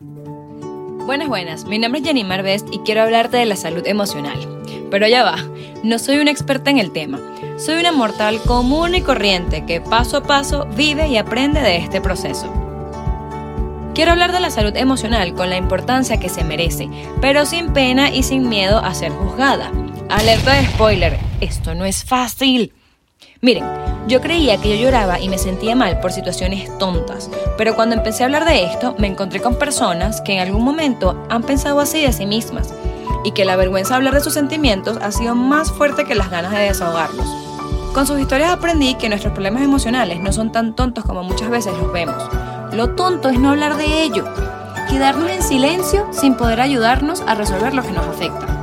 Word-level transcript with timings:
Buenas, 0.00 1.28
buenas. 1.28 1.64
Mi 1.64 1.78
nombre 1.78 2.00
es 2.00 2.06
Jenny 2.06 2.22
Best 2.22 2.68
y 2.70 2.80
quiero 2.80 3.02
hablarte 3.02 3.38
de 3.38 3.46
la 3.46 3.56
salud 3.56 3.84
emocional. 3.84 4.38
Pero 4.90 5.08
ya 5.08 5.24
va, 5.24 5.36
no 5.82 5.98
soy 5.98 6.18
una 6.18 6.30
experta 6.30 6.70
en 6.70 6.78
el 6.78 6.92
tema. 6.92 7.18
Soy 7.56 7.80
una 7.80 7.92
mortal 7.92 8.40
común 8.42 8.94
y 8.94 9.00
corriente 9.00 9.64
que 9.66 9.80
paso 9.80 10.18
a 10.18 10.22
paso 10.22 10.66
vive 10.76 11.08
y 11.08 11.16
aprende 11.16 11.60
de 11.62 11.78
este 11.78 12.00
proceso. 12.00 12.46
Quiero 13.94 14.12
hablar 14.12 14.32
de 14.32 14.40
la 14.40 14.50
salud 14.50 14.76
emocional 14.76 15.34
con 15.34 15.50
la 15.50 15.56
importancia 15.56 16.20
que 16.20 16.28
se 16.28 16.44
merece, 16.44 16.88
pero 17.20 17.44
sin 17.44 17.72
pena 17.72 18.14
y 18.14 18.22
sin 18.22 18.48
miedo 18.48 18.78
a 18.78 18.94
ser 18.94 19.10
juzgada. 19.10 19.72
Alerta 20.10 20.54
de 20.54 20.66
spoiler, 20.66 21.18
esto 21.40 21.74
no 21.74 21.86
es 21.86 22.04
fácil. 22.04 22.72
Miren, 23.40 23.64
yo 24.08 24.20
creía 24.20 24.60
que 24.60 24.70
yo 24.76 24.82
lloraba 24.82 25.20
y 25.20 25.28
me 25.28 25.38
sentía 25.38 25.76
mal 25.76 26.00
por 26.00 26.10
situaciones 26.10 26.76
tontas, 26.78 27.30
pero 27.56 27.76
cuando 27.76 27.94
empecé 27.94 28.24
a 28.24 28.26
hablar 28.26 28.44
de 28.44 28.64
esto 28.64 28.96
me 28.98 29.06
encontré 29.06 29.40
con 29.40 29.54
personas 29.54 30.20
que 30.22 30.32
en 30.32 30.40
algún 30.40 30.64
momento 30.64 31.24
han 31.28 31.44
pensado 31.44 31.78
así 31.78 32.02
de 32.02 32.12
sí 32.12 32.26
mismas 32.26 32.74
y 33.24 33.30
que 33.30 33.44
la 33.44 33.54
vergüenza 33.54 33.90
de 33.90 33.96
hablar 33.98 34.14
de 34.14 34.22
sus 34.22 34.34
sentimientos 34.34 34.98
ha 35.00 35.12
sido 35.12 35.36
más 35.36 35.70
fuerte 35.70 36.04
que 36.04 36.16
las 36.16 36.30
ganas 36.30 36.50
de 36.50 36.58
desahogarlos. 36.58 37.28
Con 37.94 38.08
sus 38.08 38.18
historias 38.18 38.50
aprendí 38.50 38.96
que 38.96 39.08
nuestros 39.08 39.32
problemas 39.32 39.62
emocionales 39.62 40.18
no 40.18 40.32
son 40.32 40.50
tan 40.50 40.74
tontos 40.74 41.04
como 41.04 41.22
muchas 41.22 41.48
veces 41.48 41.72
los 41.80 41.92
vemos. 41.92 42.20
Lo 42.72 42.96
tonto 42.96 43.28
es 43.28 43.38
no 43.38 43.50
hablar 43.50 43.76
de 43.76 44.02
ello, 44.02 44.24
quedarnos 44.90 45.30
en 45.30 45.42
silencio 45.44 46.08
sin 46.10 46.34
poder 46.34 46.60
ayudarnos 46.60 47.20
a 47.20 47.36
resolver 47.36 47.72
lo 47.72 47.84
que 47.84 47.92
nos 47.92 48.04
afecta. 48.04 48.57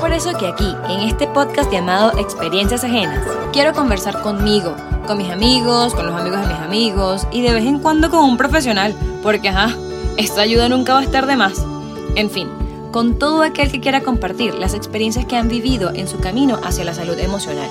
Por 0.00 0.12
eso 0.12 0.32
que 0.38 0.46
aquí, 0.46 0.74
en 0.88 1.00
este 1.00 1.26
podcast 1.26 1.72
llamado 1.72 2.18
Experiencias 2.18 2.84
Ajenas, 2.84 3.26
quiero 3.52 3.72
conversar 3.72 4.20
conmigo, 4.22 4.74
con 5.06 5.18
mis 5.18 5.30
amigos, 5.30 5.94
con 5.94 6.06
los 6.06 6.20
amigos 6.20 6.40
de 6.40 6.46
mis 6.46 6.56
amigos 6.56 7.26
y 7.30 7.42
de 7.42 7.52
vez 7.52 7.64
en 7.64 7.78
cuando 7.78 8.10
con 8.10 8.20
un 8.24 8.36
profesional, 8.36 8.94
porque 9.22 9.48
ajá, 9.48 9.74
esta 10.16 10.42
ayuda 10.42 10.68
nunca 10.68 10.94
va 10.94 11.00
a 11.00 11.04
estar 11.04 11.26
de 11.26 11.36
más. 11.36 11.64
En 12.16 12.30
fin, 12.30 12.48
con 12.92 13.18
todo 13.18 13.42
aquel 13.42 13.70
que 13.70 13.80
quiera 13.80 14.02
compartir 14.02 14.54
las 14.54 14.74
experiencias 14.74 15.24
que 15.24 15.36
han 15.36 15.48
vivido 15.48 15.90
en 15.94 16.06
su 16.06 16.18
camino 16.18 16.60
hacia 16.62 16.84
la 16.84 16.94
salud 16.94 17.18
emocional. 17.18 17.68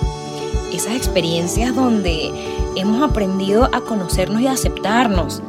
Esas 0.74 0.96
experiencias 0.96 1.76
donde 1.76 2.32
hemos 2.76 3.02
aprendido 3.02 3.70
a 3.72 3.82
conocernos 3.82 4.42
y 4.42 4.48
a 4.48 4.54
aceptarnos, 4.54 5.42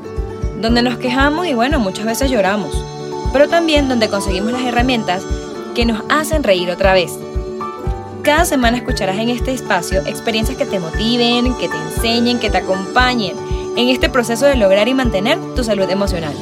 donde 0.61 0.83
nos 0.83 0.98
quejamos 0.98 1.47
y 1.47 1.55
bueno, 1.55 1.79
muchas 1.81 2.05
veces 2.05 2.31
lloramos, 2.31 2.85
pero 3.33 3.48
también 3.48 3.89
donde 3.89 4.09
conseguimos 4.09 4.53
las 4.53 4.63
herramientas 4.63 5.25
que 5.75 5.84
nos 5.84 6.03
hacen 6.08 6.42
reír 6.42 6.70
otra 6.70 6.92
vez. 6.94 7.19
Cada 8.22 8.44
semana 8.44 8.78
escucharás 8.78 9.19
en 9.19 9.28
este 9.28 9.53
espacio 9.53 10.00
experiencias 10.06 10.56
que 10.56 10.64
te 10.64 10.78
motiven, 10.78 11.55
que 11.58 11.69
te 11.69 11.77
enseñen, 11.77 12.39
que 12.39 12.48
te 12.48 12.58
acompañen 12.58 13.36
en 13.77 13.89
este 13.89 14.08
proceso 14.08 14.47
de 14.47 14.56
lograr 14.56 14.89
y 14.89 14.95
mantener 14.95 15.39
tu 15.55 15.64
salud 15.64 15.91
emocional. 15.91 16.33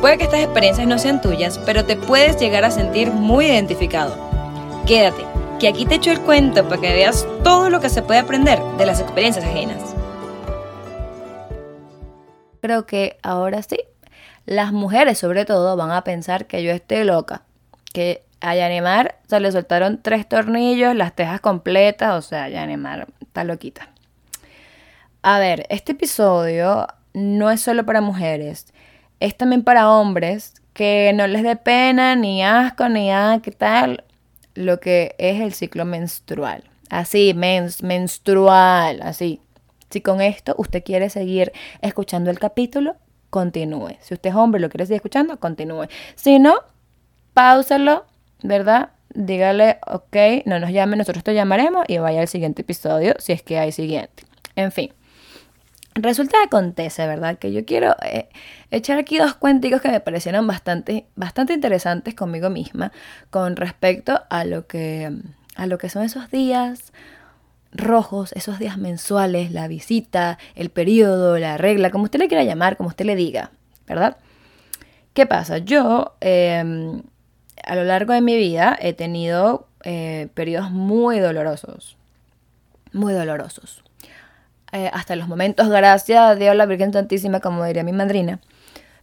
Puede 0.00 0.18
que 0.18 0.24
estas 0.24 0.40
experiencias 0.40 0.86
no 0.86 0.98
sean 0.98 1.20
tuyas, 1.20 1.58
pero 1.64 1.84
te 1.84 1.96
puedes 1.96 2.38
llegar 2.38 2.64
a 2.64 2.70
sentir 2.70 3.10
muy 3.10 3.46
identificado. 3.46 4.16
Quédate, 4.86 5.24
que 5.60 5.68
aquí 5.68 5.86
te 5.86 5.94
echo 5.94 6.10
el 6.10 6.20
cuento 6.20 6.68
para 6.68 6.80
que 6.80 6.92
veas 6.92 7.26
todo 7.42 7.70
lo 7.70 7.80
que 7.80 7.88
se 7.88 8.02
puede 8.02 8.20
aprender 8.20 8.60
de 8.76 8.86
las 8.86 9.00
experiencias 9.00 9.44
ajenas. 9.44 9.94
Creo 12.60 12.86
que 12.86 13.18
ahora 13.22 13.62
sí, 13.62 13.78
las 14.46 14.72
mujeres 14.72 15.18
sobre 15.18 15.44
todo 15.44 15.76
van 15.76 15.90
a 15.90 16.04
pensar 16.04 16.46
que 16.46 16.62
yo 16.62 16.72
estoy 16.72 17.04
loca, 17.04 17.44
que 17.94 18.26
a 18.42 18.54
Yanemar 18.54 19.16
se 19.26 19.40
le 19.40 19.50
soltaron 19.50 20.02
tres 20.02 20.28
tornillos, 20.28 20.94
las 20.94 21.14
tejas 21.14 21.40
completas, 21.40 22.12
o 22.12 22.20
sea, 22.20 22.50
Yanemar 22.50 23.06
está 23.22 23.44
loquita. 23.44 23.88
A 25.22 25.38
ver, 25.38 25.64
este 25.70 25.92
episodio 25.92 26.86
no 27.14 27.50
es 27.50 27.62
solo 27.62 27.86
para 27.86 28.02
mujeres 28.02 28.66
es 29.20 29.36
también 29.36 29.62
para 29.62 29.90
hombres 29.90 30.54
que 30.74 31.12
no 31.14 31.26
les 31.26 31.42
dé 31.42 31.56
pena, 31.56 32.14
ni 32.14 32.42
asco, 32.42 32.88
ni 32.88 33.10
ah, 33.10 33.40
qué 33.42 33.52
tal, 33.52 34.04
lo 34.54 34.80
que 34.80 35.14
es 35.18 35.40
el 35.40 35.54
ciclo 35.54 35.86
menstrual. 35.86 36.64
Así, 36.90 37.32
mens, 37.34 37.82
menstrual, 37.82 39.00
así. 39.02 39.40
Si 39.88 40.02
con 40.02 40.20
esto 40.20 40.54
usted 40.58 40.82
quiere 40.84 41.08
seguir 41.08 41.52
escuchando 41.80 42.30
el 42.30 42.38
capítulo, 42.38 42.96
continúe. 43.30 43.96
Si 44.00 44.12
usted 44.12 44.30
es 44.30 44.36
hombre 44.36 44.58
y 44.58 44.62
lo 44.62 44.68
quiere 44.68 44.84
seguir 44.84 44.96
escuchando, 44.96 45.38
continúe. 45.38 45.86
Si 46.16 46.38
no, 46.38 46.56
pausalo, 47.34 48.06
¿verdad? 48.42 48.90
Dígale, 49.14 49.78
ok, 49.86 50.16
no 50.46 50.58
nos 50.58 50.70
llame, 50.70 50.96
nosotros 50.96 51.22
te 51.22 51.34
llamaremos 51.34 51.84
y 51.88 51.98
vaya 51.98 52.20
al 52.20 52.28
siguiente 52.28 52.62
episodio 52.62 53.14
si 53.18 53.32
es 53.32 53.42
que 53.42 53.58
hay 53.58 53.72
siguiente. 53.72 54.24
En 54.56 54.72
fin. 54.72 54.92
Resulta 55.96 56.38
que 56.38 56.46
acontece, 56.46 57.06
¿verdad? 57.06 57.38
Que 57.38 57.52
yo 57.52 57.64
quiero 57.64 57.94
eh, 58.02 58.28
echar 58.72 58.98
aquí 58.98 59.18
dos 59.18 59.34
cuenticos 59.34 59.80
que 59.80 59.88
me 59.88 60.00
parecieron 60.00 60.44
bastante, 60.46 61.06
bastante 61.14 61.52
interesantes 61.52 62.14
conmigo 62.14 62.50
misma 62.50 62.90
con 63.30 63.54
respecto 63.54 64.20
a 64.28 64.44
lo, 64.44 64.66
que, 64.66 65.12
a 65.54 65.66
lo 65.66 65.78
que 65.78 65.88
son 65.88 66.02
esos 66.02 66.32
días 66.32 66.92
rojos, 67.72 68.32
esos 68.32 68.58
días 68.58 68.76
mensuales, 68.76 69.52
la 69.52 69.68
visita, 69.68 70.38
el 70.56 70.70
periodo, 70.70 71.38
la 71.38 71.58
regla, 71.58 71.90
como 71.90 72.04
usted 72.04 72.18
le 72.18 72.28
quiera 72.28 72.42
llamar, 72.42 72.76
como 72.76 72.88
usted 72.88 73.04
le 73.04 73.14
diga, 73.14 73.52
¿verdad? 73.86 74.16
¿Qué 75.12 75.26
pasa? 75.26 75.58
Yo 75.58 76.16
em, 76.20 77.02
a 77.66 77.74
lo 77.74 77.84
largo 77.84 78.12
de 78.12 78.20
mi 78.20 78.36
vida 78.36 78.76
he 78.80 78.92
tenido 78.92 79.66
eh, 79.82 80.28
periodos 80.34 80.70
muy 80.70 81.18
dolorosos, 81.18 81.96
muy 82.92 83.12
dolorosos. 83.12 83.82
Eh, 84.72 84.90
hasta 84.92 85.14
los 85.14 85.28
momentos, 85.28 85.68
gracias 85.68 86.20
a 86.20 86.34
Dios, 86.34 86.56
la 86.56 86.66
Virgen 86.66 86.92
Santísima, 86.92 87.40
como 87.40 87.64
diría 87.64 87.84
mi 87.84 87.92
madrina, 87.92 88.40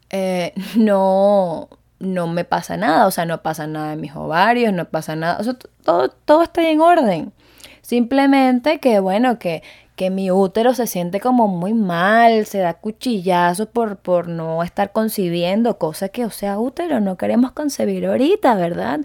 eh, 0.10 0.54
no, 0.76 1.70
no 2.00 2.28
me 2.28 2.44
pasa 2.44 2.78
nada, 2.78 3.08
o 3.08 3.12
sea, 3.12 3.26
no 3.26 3.42
pasa 3.42 3.68
nada 3.68 3.94
en 3.94 4.02
mis 4.02 4.16
ovarios, 4.16 4.74
no 4.74 4.86
pasa 4.86 5.16
nada, 5.16 5.40
todo, 5.84 6.10
todo 6.10 6.44
está 6.44 6.68
en 6.68 6.82
orden. 6.82 7.34
Simplemente 7.82 8.80
que, 8.80 9.00
bueno, 9.00 9.40
que, 9.40 9.64
que 10.02 10.10
mi 10.10 10.32
útero 10.32 10.74
se 10.74 10.88
siente 10.88 11.20
como 11.20 11.48
muy 11.48 11.76
mal, 11.76 12.48
se 12.48 12.58
da 12.58 12.74
cuchillazo 12.74 13.68
por, 13.68 13.98
por 13.98 14.28
no 14.28 14.64
estar 14.64 14.92
concibiendo, 14.92 15.78
cosa 15.78 16.10
que, 16.10 16.26
o 16.26 16.32
sea, 16.32 16.58
útero, 16.58 17.00
no 17.00 17.18
queremos 17.18 17.52
concebir 17.52 18.08
ahorita, 18.08 18.56
¿verdad? 18.56 19.02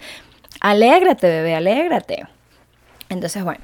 Alégrate, 0.58 1.28
bebé, 1.28 1.54
alégrate. 1.54 2.26
Entonces, 3.10 3.44
bueno, 3.44 3.60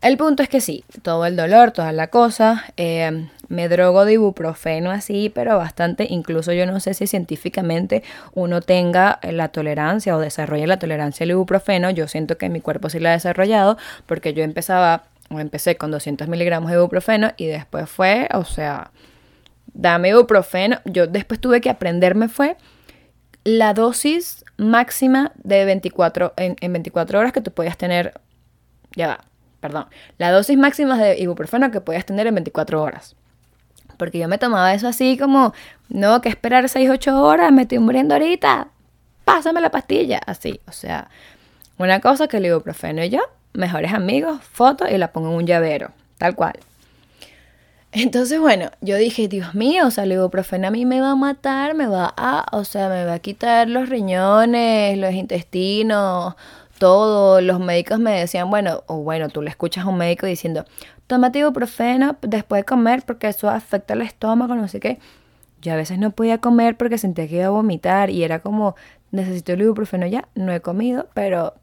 el 0.00 0.16
punto 0.16 0.42
es 0.42 0.48
que 0.48 0.62
sí, 0.62 0.82
todo 1.02 1.26
el 1.26 1.36
dolor, 1.36 1.72
toda 1.72 1.92
la 1.92 2.06
cosa, 2.06 2.64
eh, 2.78 3.28
me 3.48 3.68
drogo 3.68 4.06
de 4.06 4.14
ibuprofeno 4.14 4.90
así, 4.90 5.30
pero 5.34 5.58
bastante, 5.58 6.06
incluso 6.08 6.54
yo 6.54 6.64
no 6.64 6.80
sé 6.80 6.94
si 6.94 7.06
científicamente 7.06 8.02
uno 8.32 8.62
tenga 8.62 9.20
la 9.22 9.48
tolerancia 9.48 10.16
o 10.16 10.20
desarrolle 10.20 10.66
la 10.66 10.78
tolerancia 10.78 11.24
al 11.24 11.32
ibuprofeno, 11.32 11.90
yo 11.90 12.08
siento 12.08 12.38
que 12.38 12.48
mi 12.48 12.62
cuerpo 12.62 12.88
sí 12.88 12.98
la 12.98 13.10
ha 13.10 13.12
desarrollado 13.12 13.76
porque 14.06 14.32
yo 14.32 14.42
empezaba 14.42 15.04
empecé 15.30 15.76
con 15.76 15.90
200 15.90 16.28
miligramos 16.28 16.70
de 16.70 16.76
ibuprofeno 16.76 17.32
y 17.36 17.46
después 17.46 17.88
fue, 17.88 18.28
o 18.32 18.44
sea, 18.44 18.90
dame 19.66 20.10
ibuprofeno, 20.10 20.78
yo 20.84 21.06
después 21.06 21.40
tuve 21.40 21.60
que 21.60 21.70
aprenderme 21.70 22.28
fue 22.28 22.56
la 23.44 23.74
dosis 23.74 24.44
máxima 24.56 25.32
de 25.36 25.64
24, 25.64 26.34
en, 26.36 26.56
en 26.60 26.72
24 26.72 27.20
horas 27.20 27.32
que 27.32 27.40
tú 27.40 27.52
podías 27.52 27.76
tener, 27.76 28.20
ya 28.96 29.06
va, 29.06 29.20
perdón, 29.60 29.86
la 30.18 30.32
dosis 30.32 30.58
máxima 30.58 30.98
de 30.98 31.18
ibuprofeno 31.18 31.70
que 31.70 31.80
podías 31.80 32.04
tener 32.04 32.26
en 32.26 32.34
24 32.34 32.82
horas. 32.82 33.14
Porque 33.98 34.18
yo 34.18 34.28
me 34.28 34.38
tomaba 34.38 34.74
eso 34.74 34.88
así 34.88 35.16
como, 35.16 35.54
no, 35.88 36.20
que 36.20 36.28
esperar 36.28 36.68
6, 36.68 36.90
8 36.90 37.22
horas, 37.22 37.52
me 37.52 37.62
estoy 37.62 37.78
muriendo 37.78 38.14
ahorita, 38.14 38.68
pásame 39.24 39.60
la 39.60 39.70
pastilla, 39.70 40.20
así, 40.26 40.60
o 40.66 40.72
sea, 40.72 41.08
una 41.78 42.00
cosa 42.00 42.26
que 42.26 42.38
el 42.38 42.46
ibuprofeno 42.46 43.04
y 43.04 43.10
yo, 43.10 43.20
mejores 43.56 43.92
amigos, 43.92 44.40
foto 44.42 44.86
y 44.88 44.98
la 44.98 45.12
pongo 45.12 45.30
en 45.30 45.36
un 45.36 45.46
llavero, 45.46 45.90
tal 46.18 46.34
cual. 46.34 46.54
Entonces, 47.92 48.38
bueno, 48.38 48.70
yo 48.82 48.96
dije, 48.96 49.26
Dios 49.26 49.54
mío, 49.54 49.86
o 49.86 49.90
sea, 49.90 50.04
el 50.04 50.12
ibuprofeno 50.12 50.68
a 50.68 50.70
mí 50.70 50.84
me 50.84 51.00
va 51.00 51.12
a 51.12 51.16
matar, 51.16 51.74
me 51.74 51.86
va 51.86 52.12
a, 52.16 52.46
o 52.52 52.64
sea, 52.64 52.90
me 52.90 53.06
va 53.06 53.14
a 53.14 53.18
quitar 53.20 53.68
los 53.70 53.88
riñones, 53.88 54.98
los 54.98 55.14
intestinos, 55.14 56.34
todo, 56.78 57.40
los 57.40 57.58
médicos 57.58 57.98
me 57.98 58.20
decían, 58.20 58.50
bueno, 58.50 58.82
o 58.86 58.98
bueno, 58.98 59.30
tú 59.30 59.40
le 59.40 59.50
escuchas 59.50 59.86
a 59.86 59.88
un 59.88 59.96
médico 59.96 60.26
diciendo, 60.26 60.66
tómate 61.06 61.38
ibuprofeno 61.38 62.16
después 62.20 62.60
de 62.60 62.64
comer 62.64 63.02
porque 63.06 63.28
eso 63.28 63.48
afecta 63.48 63.94
el 63.94 64.02
estómago, 64.02 64.54
no 64.54 64.68
sé 64.68 64.78
qué. 64.80 64.98
Yo 65.62 65.72
a 65.72 65.76
veces 65.76 65.98
no 65.98 66.10
podía 66.10 66.38
comer 66.38 66.76
porque 66.76 66.98
sentía 66.98 67.26
que 67.28 67.36
iba 67.36 67.46
a 67.46 67.50
vomitar 67.50 68.10
y 68.10 68.24
era 68.24 68.40
como, 68.40 68.76
necesito 69.10 69.52
el 69.54 69.62
ibuprofeno 69.62 70.06
ya, 70.06 70.28
no 70.34 70.52
he 70.52 70.60
comido, 70.60 71.08
pero 71.14 71.54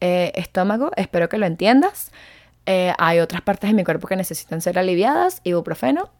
eh, 0.00 0.32
estómago, 0.34 0.90
espero 0.96 1.28
que 1.28 1.38
lo 1.38 1.46
entiendas. 1.46 2.12
Eh, 2.66 2.92
hay 2.98 3.20
otras 3.20 3.42
partes 3.42 3.70
de 3.70 3.74
mi 3.74 3.84
cuerpo 3.84 4.06
que 4.08 4.16
necesitan 4.16 4.60
ser 4.60 4.78
aliviadas, 4.78 5.40
ibuprofeno, 5.44 6.10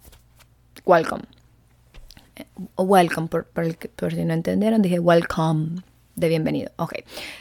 welcome. 0.85 1.25
Eh, 2.37 2.47
welcome, 2.77 3.29
por, 3.29 3.47
por, 3.47 3.77
por 3.91 4.15
si 4.15 4.25
no 4.25 4.35
entendieron, 4.35 4.81
dije 4.83 4.99
welcome 4.99 5.83
de 6.17 6.29
bienvenido. 6.29 6.73
Ok. 6.77 6.95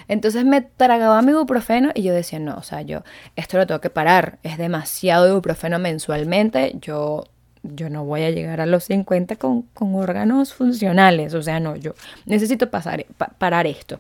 Entonces 0.08 0.46
me 0.46 0.62
tragaba 0.62 1.22
mi 1.22 1.32
ibuprofeno 1.32 1.92
y 1.96 2.04
yo 2.04 2.14
decía, 2.14 2.40
no, 2.40 2.56
o 2.58 2.64
sea, 2.64 2.82
yo 2.82 3.04
esto 3.36 3.58
lo 3.58 3.66
tengo 3.66 3.82
que 3.82 3.90
parar. 3.90 4.40
Es 4.44 4.58
demasiado 4.58 5.28
ibuprofeno 5.28 5.80
mensualmente. 5.80 6.76
Yo 6.80 7.24
yo 7.64 7.90
no 7.90 8.06
voy 8.06 8.24
a 8.24 8.32
llegar 8.32 8.62
a 8.62 8.66
los 8.66 8.86
50 8.86 9.36
con, 9.36 9.64
con 9.74 9.96
órganos 9.96 10.54
funcionales, 10.54 11.34
o 11.34 11.42
sea, 11.42 11.60
no, 11.60 11.76
yo 11.76 11.94
necesito 12.26 12.70
pasar, 12.70 13.06
parar 13.38 13.68
esto. 13.68 14.00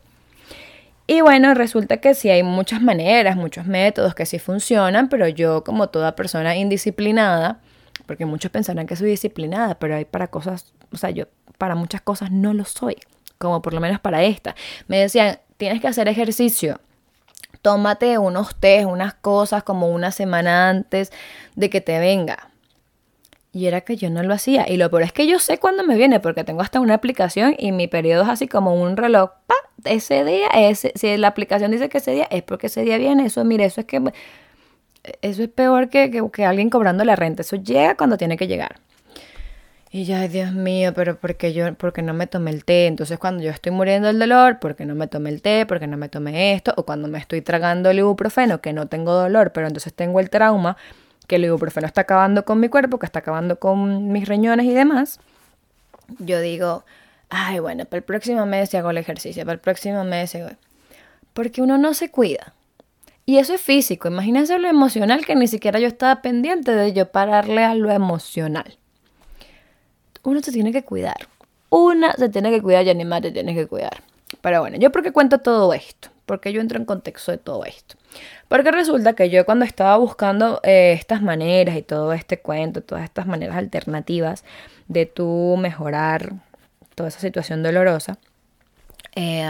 Y 1.09 1.21
bueno, 1.21 1.53
resulta 1.53 1.97
que 1.97 2.13
sí 2.13 2.29
hay 2.29 2.43
muchas 2.43 2.81
maneras, 2.81 3.37
muchos 3.37 3.65
métodos 3.65 4.13
que 4.13 4.25
sí 4.25 4.39
funcionan, 4.39 5.07
pero 5.07 5.29
yo 5.29 5.63
como 5.63 5.87
toda 5.87 6.17
persona 6.17 6.57
indisciplinada, 6.57 7.61
porque 8.05 8.25
muchos 8.25 8.51
pensarán 8.51 8.87
que 8.87 8.97
soy 8.97 9.11
disciplinada, 9.11 9.79
pero 9.79 9.95
hay 9.95 10.03
para 10.03 10.27
cosas, 10.27 10.73
o 10.91 10.97
sea, 10.97 11.09
yo 11.11 11.25
para 11.57 11.75
muchas 11.75 12.01
cosas 12.01 12.29
no 12.29 12.53
lo 12.53 12.65
soy, 12.65 12.97
como 13.37 13.61
por 13.61 13.73
lo 13.73 13.79
menos 13.79 14.01
para 14.01 14.23
esta. 14.23 14.53
Me 14.87 14.99
decían, 14.99 15.39
tienes 15.55 15.79
que 15.79 15.87
hacer 15.87 16.09
ejercicio, 16.09 16.81
tómate 17.61 18.17
unos 18.17 18.55
test, 18.55 18.85
unas 18.85 19.13
cosas 19.13 19.63
como 19.63 19.89
una 19.89 20.11
semana 20.11 20.69
antes 20.69 21.13
de 21.55 21.69
que 21.69 21.79
te 21.79 21.99
venga. 21.99 22.49
Y 23.51 23.65
era 23.65 23.81
que 23.81 23.95
yo 23.95 24.09
no 24.09 24.23
lo 24.23 24.33
hacía. 24.33 24.69
Y 24.69 24.77
lo 24.77 24.89
peor 24.89 25.03
es 25.03 25.13
que 25.13 25.25
yo 25.25 25.39
sé 25.39 25.57
cuándo 25.57 25.83
me 25.83 25.95
viene, 25.95 26.19
porque 26.19 26.43
tengo 26.43 26.61
hasta 26.61 26.79
una 26.79 26.95
aplicación 26.95 27.55
y 27.57 27.71
mi 27.71 27.87
periodo 27.87 28.23
es 28.23 28.29
así 28.29 28.47
como 28.47 28.73
un 28.75 28.97
reloj. 28.97 29.31
¡Pa! 29.47 29.55
Ese 29.85 30.23
día, 30.25 30.47
ese, 30.53 30.91
si 30.95 31.15
la 31.17 31.29
aplicación 31.29 31.71
dice 31.71 31.87
que 31.89 31.99
ese 31.99 32.11
día, 32.11 32.27
es 32.29 32.43
porque 32.43 32.67
ese 32.67 32.81
día 32.81 32.97
viene. 32.97 33.25
Eso, 33.25 33.43
mire, 33.45 33.65
eso 33.65 33.81
es 33.81 33.87
que. 33.87 34.01
Eso 35.21 35.43
es 35.43 35.49
peor 35.49 35.89
que, 35.89 36.11
que, 36.33 36.45
alguien 36.45 36.69
cobrando 36.69 37.05
la 37.05 37.15
renta. 37.15 37.41
Eso 37.41 37.55
llega 37.55 37.95
cuando 37.95 38.17
tiene 38.17 38.35
que 38.35 38.47
llegar. 38.47 38.81
Y 39.89 40.03
ya, 40.03 40.27
Dios 40.27 40.51
mío, 40.51 40.93
pero 40.93 41.17
porque 41.17 41.53
yo, 41.53 41.73
porque 41.75 42.01
no 42.01 42.13
me 42.13 42.27
tomé 42.27 42.51
el 42.51 42.65
té. 42.65 42.87
Entonces, 42.87 43.17
cuando 43.17 43.41
yo 43.41 43.51
estoy 43.51 43.71
muriendo 43.71 44.07
del 44.09 44.19
dolor, 44.19 44.59
porque 44.59 44.85
no 44.85 44.95
me 44.95 45.07
tomé 45.07 45.29
el 45.29 45.41
té, 45.41 45.65
porque 45.65 45.87
no 45.87 45.95
me 45.95 46.09
tomé 46.09 46.53
esto, 46.53 46.73
o 46.75 46.83
cuando 46.85 47.07
me 47.07 47.19
estoy 47.19 47.41
tragando 47.41 47.89
el 47.89 47.99
ibuprofeno, 47.99 48.59
que 48.59 48.73
no 48.73 48.87
tengo 48.87 49.13
dolor, 49.13 49.53
pero 49.53 49.67
entonces 49.67 49.93
tengo 49.93 50.19
el 50.19 50.29
trauma 50.29 50.75
que 51.27 51.35
el 51.35 51.45
ibuprofeno 51.45 51.85
está 51.85 52.01
acabando 52.01 52.45
con 52.45 52.59
mi 52.59 52.69
cuerpo, 52.69 52.99
que 52.99 53.05
está 53.05 53.19
acabando 53.19 53.59
con 53.59 54.11
mis 54.11 54.27
riñones 54.27 54.65
y 54.65 54.73
demás, 54.73 55.19
yo 56.19 56.39
digo, 56.39 56.85
ay, 57.29 57.59
bueno, 57.59 57.85
para 57.85 57.99
el 57.99 58.03
próximo 58.03 58.45
mes 58.45 58.73
hago 58.73 58.89
el 58.89 58.97
ejercicio, 58.97 59.43
para 59.43 59.53
el 59.53 59.59
próximo 59.59 60.03
mes. 60.03 60.37
Porque 61.33 61.61
uno 61.61 61.77
no 61.77 61.93
se 61.93 62.09
cuida. 62.09 62.53
Y 63.25 63.39
eso 63.39 63.53
es 63.53 63.61
físico. 63.61 64.07
Imagínense 64.07 64.57
lo 64.57 64.69
emocional 64.69 65.25
que 65.25 65.35
ni 65.35 65.47
siquiera 65.47 65.79
yo 65.79 65.87
estaba 65.87 66.21
pendiente 66.21 66.71
de 66.71 66.93
yo 66.93 67.11
pararle 67.11 67.65
a 67.65 67.75
lo 67.75 67.91
emocional. 67.91 68.77
Uno 70.23 70.41
se 70.41 70.53
tiene 70.53 70.71
que 70.71 70.83
cuidar. 70.83 71.27
Una 71.69 72.13
se 72.13 72.29
tiene 72.29 72.51
que 72.51 72.61
cuidar 72.61 72.85
y 72.85 72.89
animar 72.89 73.21
te 73.21 73.31
tiene 73.31 73.53
que 73.53 73.67
cuidar. 73.67 74.01
Pero 74.39 74.61
bueno, 74.61 74.77
yo 74.77 74.93
porque 74.93 75.11
cuento 75.11 75.39
todo 75.39 75.73
esto, 75.73 76.09
porque 76.25 76.53
yo 76.53 76.61
entro 76.61 76.77
en 76.79 76.85
contexto 76.85 77.31
de 77.31 77.37
todo 77.37 77.65
esto. 77.65 77.96
Porque 78.47 78.71
resulta 78.71 79.13
que 79.13 79.29
yo 79.29 79.45
cuando 79.45 79.65
estaba 79.65 79.97
buscando 79.97 80.61
eh, 80.63 80.93
estas 80.93 81.21
maneras 81.21 81.75
y 81.75 81.81
todo 81.81 82.13
este 82.13 82.39
cuento, 82.39 82.81
todas 82.81 83.03
estas 83.03 83.27
maneras 83.27 83.57
alternativas 83.57 84.43
de 84.87 85.05
tú 85.05 85.55
mejorar 85.59 86.33
toda 86.95 87.09
esa 87.09 87.19
situación 87.19 87.63
dolorosa, 87.63 88.17
eh, 89.15 89.45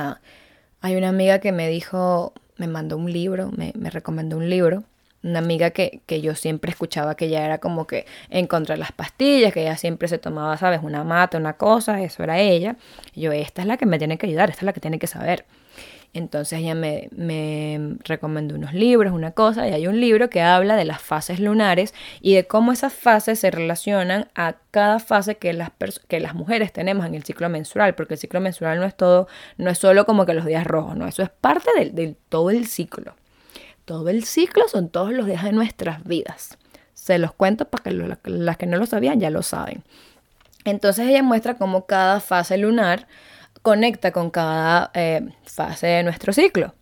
hay 0.82 0.96
una 0.96 1.10
amiga 1.10 1.40
que 1.40 1.52
me 1.52 1.70
dijo, 1.70 2.34
me 2.58 2.68
mandó 2.68 2.98
un 2.98 3.12
libro, 3.12 3.52
me, 3.56 3.74
recomendó 3.90 4.38
un 4.38 4.50
libro, 4.50 4.84
una 5.24 5.40
amiga 5.40 5.72
que, 5.72 6.02
que, 6.06 6.22
yo 6.22 6.36
siempre 6.36 6.72
escuchaba 6.72 7.16
que 7.16 7.26
ella 7.26 7.44
era 7.46 7.58
como 7.58 7.88
que 7.88 8.06
en 8.30 8.48
contra 8.48 8.78
las 8.78 8.92
pastillas, 8.92 9.54
que 9.54 9.62
ella 9.62 9.76
siempre 9.76 10.08
se 10.08 10.18
tomaba, 10.18 10.58
sabes, 10.58 10.82
una 10.84 11.04
mata, 11.04 11.38
una 11.38 11.54
cosa, 11.54 12.02
eso 12.02 12.24
era 12.24 12.40
ella. 12.40 12.78
Y 13.14 13.22
yo, 13.22 13.32
esta 13.32 13.62
es 13.62 13.68
la 13.68 13.78
que 13.78 13.86
me 13.86 13.98
tiene 13.98 14.18
que 14.18 14.28
ayudar, 14.28 14.50
esta 14.50 14.62
es 14.62 14.66
la 14.66 14.74
que 14.74 14.80
tiene 14.80 15.00
que 15.00 15.08
saber. 15.08 15.46
Entonces 16.18 16.60
ella 16.60 16.74
me, 16.74 17.10
me, 17.16 17.98
recomendó 18.04 18.56
unos 18.56 18.74
libros, 18.74 19.14
una 19.14 19.34
cosa, 19.34 19.68
y 19.68 19.74
hay 19.74 19.86
un 19.86 20.00
libro 20.02 20.32
que 20.32 20.42
habla 20.42 20.76
de 20.76 20.84
las 20.84 21.00
fases 21.00 21.40
lunares 21.40 21.94
y 22.22 22.34
de 22.34 22.48
cómo 22.48 22.72
esas 22.72 22.92
fases 22.92 23.40
se 23.40 23.52
relacionan 23.52 24.28
a 24.34 24.56
cada 24.72 24.98
fase 24.98 25.38
que 25.38 25.54
las, 25.54 25.70
que 26.08 26.20
las 26.20 26.34
mujeres 26.34 26.74
tenemos 26.74 27.06
en 27.06 27.14
el 27.14 27.24
ciclo 27.24 27.50
menstrual, 27.50 27.94
porque 27.94 28.16
el 28.16 28.20
ciclo 28.20 28.42
menstrual 28.42 28.80
no 28.80 28.86
es 28.86 28.98
todo, 28.98 29.28
no 29.58 29.70
es 29.70 29.78
solo 29.78 30.08
como 30.08 30.26
que 30.26 30.34
los 30.34 30.46
días 30.46 30.66
rojos, 30.66 30.98
no, 30.98 31.08
eso 31.08 31.22
es 31.22 31.30
parte 31.30 31.70
de 31.92 32.16
todo 32.30 32.50
el 32.50 32.66
ciclo. 32.66 33.14
Todo 33.86 34.10
el 34.10 34.26
ciclo 34.26 34.68
son 34.68 34.90
todos 34.90 35.14
los 35.14 35.28
días 35.28 35.44
de 35.44 35.52
nuestras 35.52 36.04
vidas. 36.04 36.58
Se 36.96 37.20
los 37.20 37.32
cuento 37.32 37.70
para 37.70 37.84
que 37.84 37.92
las 37.92 38.58
que 38.58 38.66
no 38.66 38.78
lo 38.78 38.88
sabían 38.88 39.20
ya 39.20 39.30
lo 39.30 39.44
saben. 39.44 39.84
Entonces 40.66 41.08
ella 41.08 41.22
muestra 41.22 41.54
cómo 41.54 41.86
cada 41.86 42.20
fase 42.20 42.58
lunar 42.58 43.08
conecta 43.62 44.12
con 44.12 44.30
cada 44.30 44.92
eh, 44.94 45.30
fase 45.44 45.88
de 45.88 46.04
nuestro 46.04 46.34
ciclo. 46.34 46.74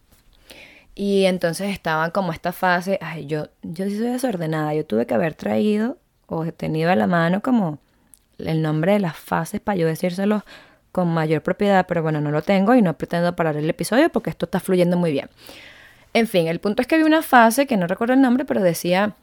Y 0.95 1.25
entonces 1.25 1.71
estaba 1.71 2.11
como 2.11 2.31
esta 2.31 2.53
fase, 2.53 2.99
ay, 3.01 3.25
yo, 3.25 3.49
yo 3.63 3.85
sí 3.85 3.97
soy 3.97 4.07
desordenada, 4.07 4.73
yo 4.73 4.85
tuve 4.85 5.05
que 5.05 5.13
haber 5.13 5.33
traído 5.33 5.97
o 6.27 6.45
tenido 6.53 6.89
a 6.89 6.95
la 6.95 7.07
mano 7.07 7.41
como 7.41 7.79
el 8.37 8.61
nombre 8.61 8.93
de 8.93 8.99
las 8.99 9.17
fases 9.17 9.59
para 9.59 9.77
yo 9.77 9.87
decírselo 9.87 10.45
con 10.91 11.09
mayor 11.09 11.41
propiedad, 11.41 11.85
pero 11.87 12.01
bueno, 12.01 12.21
no 12.21 12.31
lo 12.31 12.41
tengo 12.41 12.73
y 12.75 12.81
no 12.81 12.97
pretendo 12.97 13.35
parar 13.35 13.57
el 13.57 13.69
episodio 13.69 14.09
porque 14.09 14.29
esto 14.29 14.45
está 14.45 14.61
fluyendo 14.61 14.95
muy 14.95 15.11
bien. 15.11 15.29
En 16.13 16.27
fin, 16.27 16.47
el 16.47 16.59
punto 16.59 16.81
es 16.81 16.87
que 16.87 16.95
había 16.95 17.07
una 17.07 17.21
fase 17.21 17.67
que 17.67 17.75
no 17.75 17.87
recuerdo 17.87 18.13
el 18.13 18.21
nombre, 18.21 18.45
pero 18.45 18.61
decía 18.61 19.15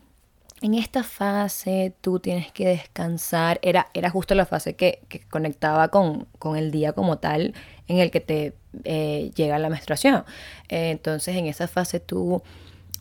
en 0.62 0.74
esta 0.74 1.02
fase 1.02 1.92
tú 2.00 2.20
tienes 2.20 2.52
que 2.52 2.66
descansar. 2.66 3.58
Era, 3.62 3.88
era 3.94 4.10
justo 4.10 4.34
la 4.34 4.46
fase 4.46 4.74
que, 4.74 5.00
conectaba 5.30 5.88
con, 5.88 6.26
el 6.56 6.70
día 6.70 6.92
como 6.92 7.18
tal 7.18 7.54
en 7.88 7.98
el 7.98 8.10
que 8.10 8.20
te 8.20 8.54
eh, 8.84 9.30
llega 9.34 9.58
la 9.58 9.68
menstruación. 9.68 10.24
entonces 10.68 11.36
en 11.36 11.46
esa 11.46 11.68
fase 11.68 12.00
tú 12.00 12.42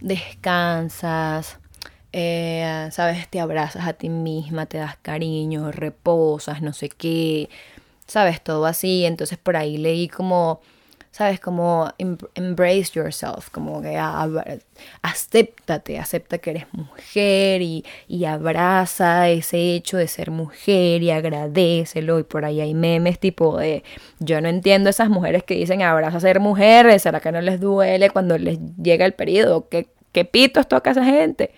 descansas, 0.01 1.59
eh, 2.13 2.89
sabes, 2.91 3.29
te 3.29 3.39
abrazas 3.39 3.87
a 3.87 3.93
ti 3.93 4.09
misma, 4.09 4.65
te 4.65 4.77
das 4.79 4.97
cariño, 5.01 5.71
reposas, 5.71 6.61
no 6.61 6.73
sé 6.73 6.89
qué, 6.89 7.49
sabes, 8.07 8.41
todo 8.43 8.65
así. 8.65 9.05
Entonces 9.05 9.37
por 9.37 9.55
ahí 9.55 9.77
leí 9.77 10.07
como 10.07 10.61
¿sabes? 11.11 11.39
Como 11.39 11.91
embrace 11.97 12.91
yourself, 12.93 13.49
como 13.49 13.81
que 13.81 13.97
acéptate, 15.01 15.99
acepta 15.99 16.37
que 16.37 16.51
eres 16.51 16.65
mujer 16.71 17.61
y, 17.61 17.85
y, 18.07 18.25
abraza 18.25 19.29
ese 19.29 19.75
hecho 19.75 19.97
de 19.97 20.07
ser 20.07 20.31
mujer 20.31 21.03
y 21.03 21.11
agradecelo. 21.11 22.19
Y 22.19 22.23
por 22.23 22.45
ahí 22.45 22.61
hay 22.61 22.73
memes 22.73 23.19
tipo 23.19 23.57
de, 23.57 23.83
yo 24.19 24.41
no 24.41 24.47
entiendo 24.49 24.89
esas 24.89 25.09
mujeres 25.09 25.43
que 25.43 25.55
dicen 25.55 25.81
abraza 25.81 26.19
ser 26.19 26.39
mujer, 26.39 26.99
¿será 26.99 27.19
que 27.19 27.31
no 27.31 27.41
les 27.41 27.59
duele 27.59 28.09
cuando 28.09 28.37
les 28.37 28.59
llega 28.81 29.05
el 29.05 29.13
periodo? 29.13 29.67
¿Qué, 29.69 29.87
qué 30.13 30.25
pitos 30.25 30.67
toca 30.67 30.91
esa 30.91 31.05
gente? 31.05 31.51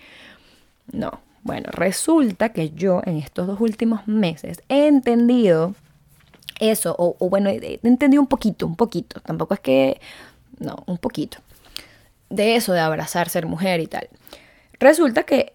No. 0.92 1.20
Bueno, 1.44 1.68
resulta 1.72 2.48
que 2.48 2.70
yo 2.70 3.02
en 3.04 3.18
estos 3.18 3.46
dos 3.46 3.60
últimos 3.60 4.08
meses 4.08 4.62
he 4.70 4.86
entendido 4.86 5.74
eso, 6.60 6.94
o, 6.98 7.28
bueno, 7.28 7.50
entendí 7.50 8.18
un 8.18 8.26
poquito, 8.26 8.66
un 8.66 8.76
poquito, 8.76 9.20
tampoco 9.20 9.54
es 9.54 9.60
que, 9.60 10.00
no, 10.58 10.76
un 10.86 10.98
poquito, 10.98 11.38
de 12.30 12.56
eso 12.56 12.72
de 12.72 12.80
abrazar 12.80 13.28
ser 13.28 13.46
mujer 13.46 13.80
y 13.80 13.86
tal. 13.86 14.08
Resulta 14.78 15.24
que 15.24 15.54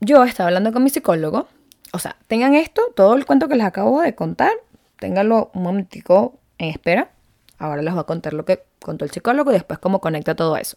yo 0.00 0.24
estaba 0.24 0.48
hablando 0.48 0.72
con 0.72 0.84
mi 0.84 0.90
psicólogo, 0.90 1.48
o 1.92 1.98
sea, 1.98 2.16
tengan 2.28 2.54
esto, 2.54 2.82
todo 2.94 3.14
el 3.14 3.26
cuento 3.26 3.48
que 3.48 3.56
les 3.56 3.66
acabo 3.66 4.00
de 4.00 4.14
contar, 4.14 4.52
ténganlo 4.98 5.50
un 5.54 5.62
momentico 5.62 6.38
en 6.58 6.70
espera, 6.70 7.10
ahora 7.58 7.82
les 7.82 7.92
voy 7.92 8.00
a 8.00 8.04
contar 8.04 8.32
lo 8.32 8.44
que 8.44 8.62
contó 8.80 9.04
el 9.04 9.10
psicólogo 9.10 9.50
y 9.50 9.54
después 9.54 9.78
cómo 9.78 10.00
conecta 10.00 10.34
todo 10.34 10.56
eso. 10.56 10.76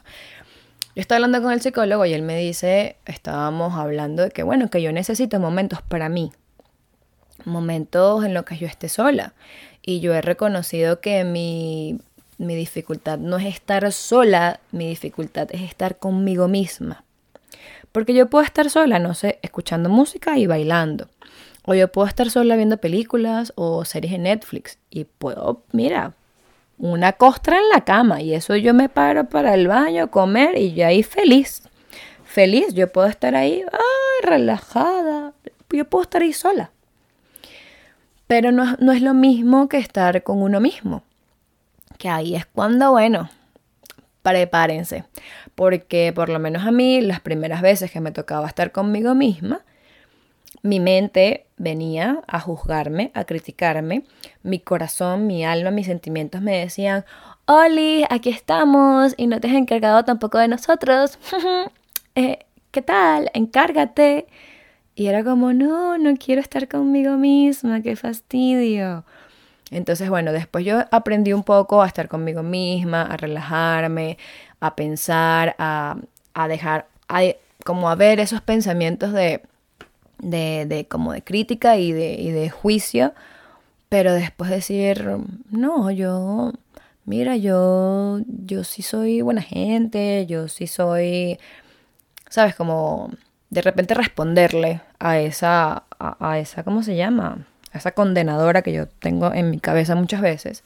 Yo 0.95 1.01
estaba 1.01 1.17
hablando 1.17 1.41
con 1.41 1.53
el 1.53 1.61
psicólogo 1.61 2.05
y 2.05 2.13
él 2.13 2.23
me 2.23 2.37
dice, 2.37 2.97
estábamos 3.05 3.75
hablando 3.75 4.23
de 4.23 4.31
que, 4.31 4.43
bueno, 4.43 4.69
que 4.69 4.81
yo 4.81 4.91
necesito 4.91 5.39
momentos 5.39 5.81
para 5.81 6.09
mí, 6.09 6.31
momentos 7.45 8.23
en 8.25 8.33
los 8.33 8.45
que 8.45 8.57
yo 8.57 8.67
esté 8.67 8.89
sola. 8.89 9.33
Y 9.81 9.99
yo 9.99 10.13
he 10.13 10.21
reconocido 10.21 11.01
que 11.01 11.23
mi, 11.23 11.99
mi 12.37 12.55
dificultad 12.55 13.17
no 13.19 13.37
es 13.37 13.45
estar 13.45 13.91
sola, 13.91 14.59
mi 14.71 14.87
dificultad 14.87 15.47
es 15.51 15.61
estar 15.61 15.97
conmigo 15.97 16.47
misma. 16.47 17.03
Porque 17.91 18.13
yo 18.13 18.29
puedo 18.29 18.45
estar 18.45 18.69
sola, 18.69 18.99
no 18.99 19.13
sé, 19.13 19.39
escuchando 19.41 19.89
música 19.89 20.37
y 20.37 20.47
bailando. 20.47 21.07
O 21.65 21.73
yo 21.73 21.91
puedo 21.91 22.07
estar 22.07 22.29
sola 22.29 22.55
viendo 22.55 22.77
películas 22.77 23.51
o 23.55 23.83
series 23.85 24.13
en 24.13 24.23
Netflix. 24.23 24.77
Y 24.89 25.03
puedo, 25.03 25.63
mira, 25.71 26.13
una 26.77 27.13
costra 27.13 27.57
en 27.57 27.69
la 27.69 27.83
cama. 27.83 28.21
Y 28.21 28.33
eso 28.33 28.55
yo 28.55 28.73
me 28.73 28.89
paro 28.89 29.25
para 29.25 29.53
el 29.53 29.67
baño, 29.67 30.09
comer 30.09 30.57
y 30.57 30.73
yo 30.73 30.87
ahí 30.87 31.03
feliz. 31.03 31.63
Feliz, 32.23 32.73
yo 32.73 32.91
puedo 32.91 33.07
estar 33.07 33.35
ahí, 33.35 33.63
ay, 33.71 34.29
relajada. 34.29 35.33
Yo 35.69 35.85
puedo 35.85 36.03
estar 36.03 36.21
ahí 36.21 36.33
sola. 36.33 36.71
Pero 38.29 38.51
no, 38.51 38.75
no 38.79 38.91
es 38.91 39.01
lo 39.01 39.15
mismo 39.15 39.67
que 39.69 39.79
estar 39.79 40.21
con 40.21 40.43
uno 40.43 40.59
mismo. 40.59 41.01
Que 41.97 42.09
ahí 42.09 42.35
es 42.35 42.45
cuando, 42.45 42.91
bueno, 42.91 43.27
prepárense. 44.21 45.03
Porque 45.55 46.13
por 46.13 46.29
lo 46.29 46.37
menos 46.37 46.63
a 46.63 46.69
mí, 46.69 47.01
las 47.01 47.21
primeras 47.21 47.63
veces 47.63 47.89
que 47.89 47.99
me 48.01 48.11
tocaba 48.11 48.45
estar 48.45 48.71
conmigo 48.71 49.15
misma, 49.15 49.61
mi 50.61 50.79
mente 50.79 51.47
venía 51.57 52.21
a 52.27 52.39
juzgarme, 52.39 53.09
a 53.15 53.23
criticarme. 53.23 54.03
Mi 54.43 54.59
corazón, 54.59 55.25
mi 55.25 55.43
alma, 55.43 55.71
mis 55.71 55.87
sentimientos 55.87 56.39
me 56.43 56.55
decían, 56.55 57.05
Oli, 57.47 58.05
aquí 58.11 58.29
estamos 58.29 59.15
y 59.17 59.25
no 59.25 59.41
te 59.41 59.47
has 59.47 59.55
encargado 59.55 60.05
tampoco 60.05 60.37
de 60.37 60.49
nosotros. 60.49 61.17
Eh, 62.15 62.39
¿Qué 62.71 62.81
tal? 62.81 63.31
Encárgate. 63.33 64.27
Y 64.99 65.07
era 65.07 65.23
como, 65.23 65.53
no, 65.53 65.97
no 65.97 66.13
quiero 66.17 66.41
estar 66.41 66.67
conmigo 66.67 67.15
misma, 67.15 67.81
qué 67.81 67.95
fastidio. 67.95 69.05
Entonces, 69.71 70.09
bueno, 70.09 70.33
después 70.33 70.65
yo 70.65 70.83
aprendí 70.91 71.31
un 71.31 71.43
poco 71.43 71.81
a 71.81 71.87
estar 71.87 72.09
conmigo 72.09 72.43
misma, 72.43 73.03
a 73.03 73.15
relajarme, 73.15 74.17
a 74.59 74.75
pensar, 74.75 75.55
a, 75.57 75.95
dejar, 76.49 76.89
como 77.63 77.89
a 77.89 77.95
ver 77.95 78.19
esos 78.19 78.41
pensamientos 78.41 79.13
de, 79.13 79.41
de, 80.17 80.85
como 80.89 81.13
de 81.13 81.21
crítica 81.21 81.77
y 81.77 81.93
de, 81.93 82.15
y 82.15 82.31
de 82.31 82.49
juicio, 82.49 83.13
pero 83.87 84.11
después 84.11 84.51
decir, 84.51 85.09
no, 85.49 85.91
yo, 85.91 86.51
mira, 87.05 87.37
yo, 87.37 88.19
yo 88.27 88.65
sí 88.65 88.81
soy 88.81 89.21
buena 89.21 89.43
gente, 89.43 90.25
yo 90.25 90.49
sí 90.49 90.67
soy, 90.67 91.39
sabes, 92.27 92.53
como 92.53 93.11
de 93.49 93.61
repente 93.61 93.93
responderle 93.93 94.81
a 94.99 95.19
esa, 95.19 95.83
a, 95.97 96.39
esa, 96.39 96.63
¿cómo 96.63 96.83
se 96.83 96.95
llama? 96.95 97.45
A 97.71 97.77
esa 97.77 97.91
condenadora 97.91 98.61
que 98.61 98.73
yo 98.73 98.87
tengo 98.87 99.33
en 99.33 99.49
mi 99.49 99.59
cabeza 99.59 99.95
muchas 99.95 100.21
veces. 100.21 100.63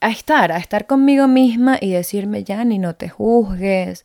A 0.00 0.10
estar, 0.10 0.52
a 0.52 0.58
estar 0.58 0.86
conmigo 0.86 1.26
misma 1.26 1.78
y 1.80 1.92
decirme, 1.92 2.44
ya 2.44 2.64
ni 2.64 2.78
no 2.78 2.94
te 2.94 3.08
juzgues, 3.08 4.04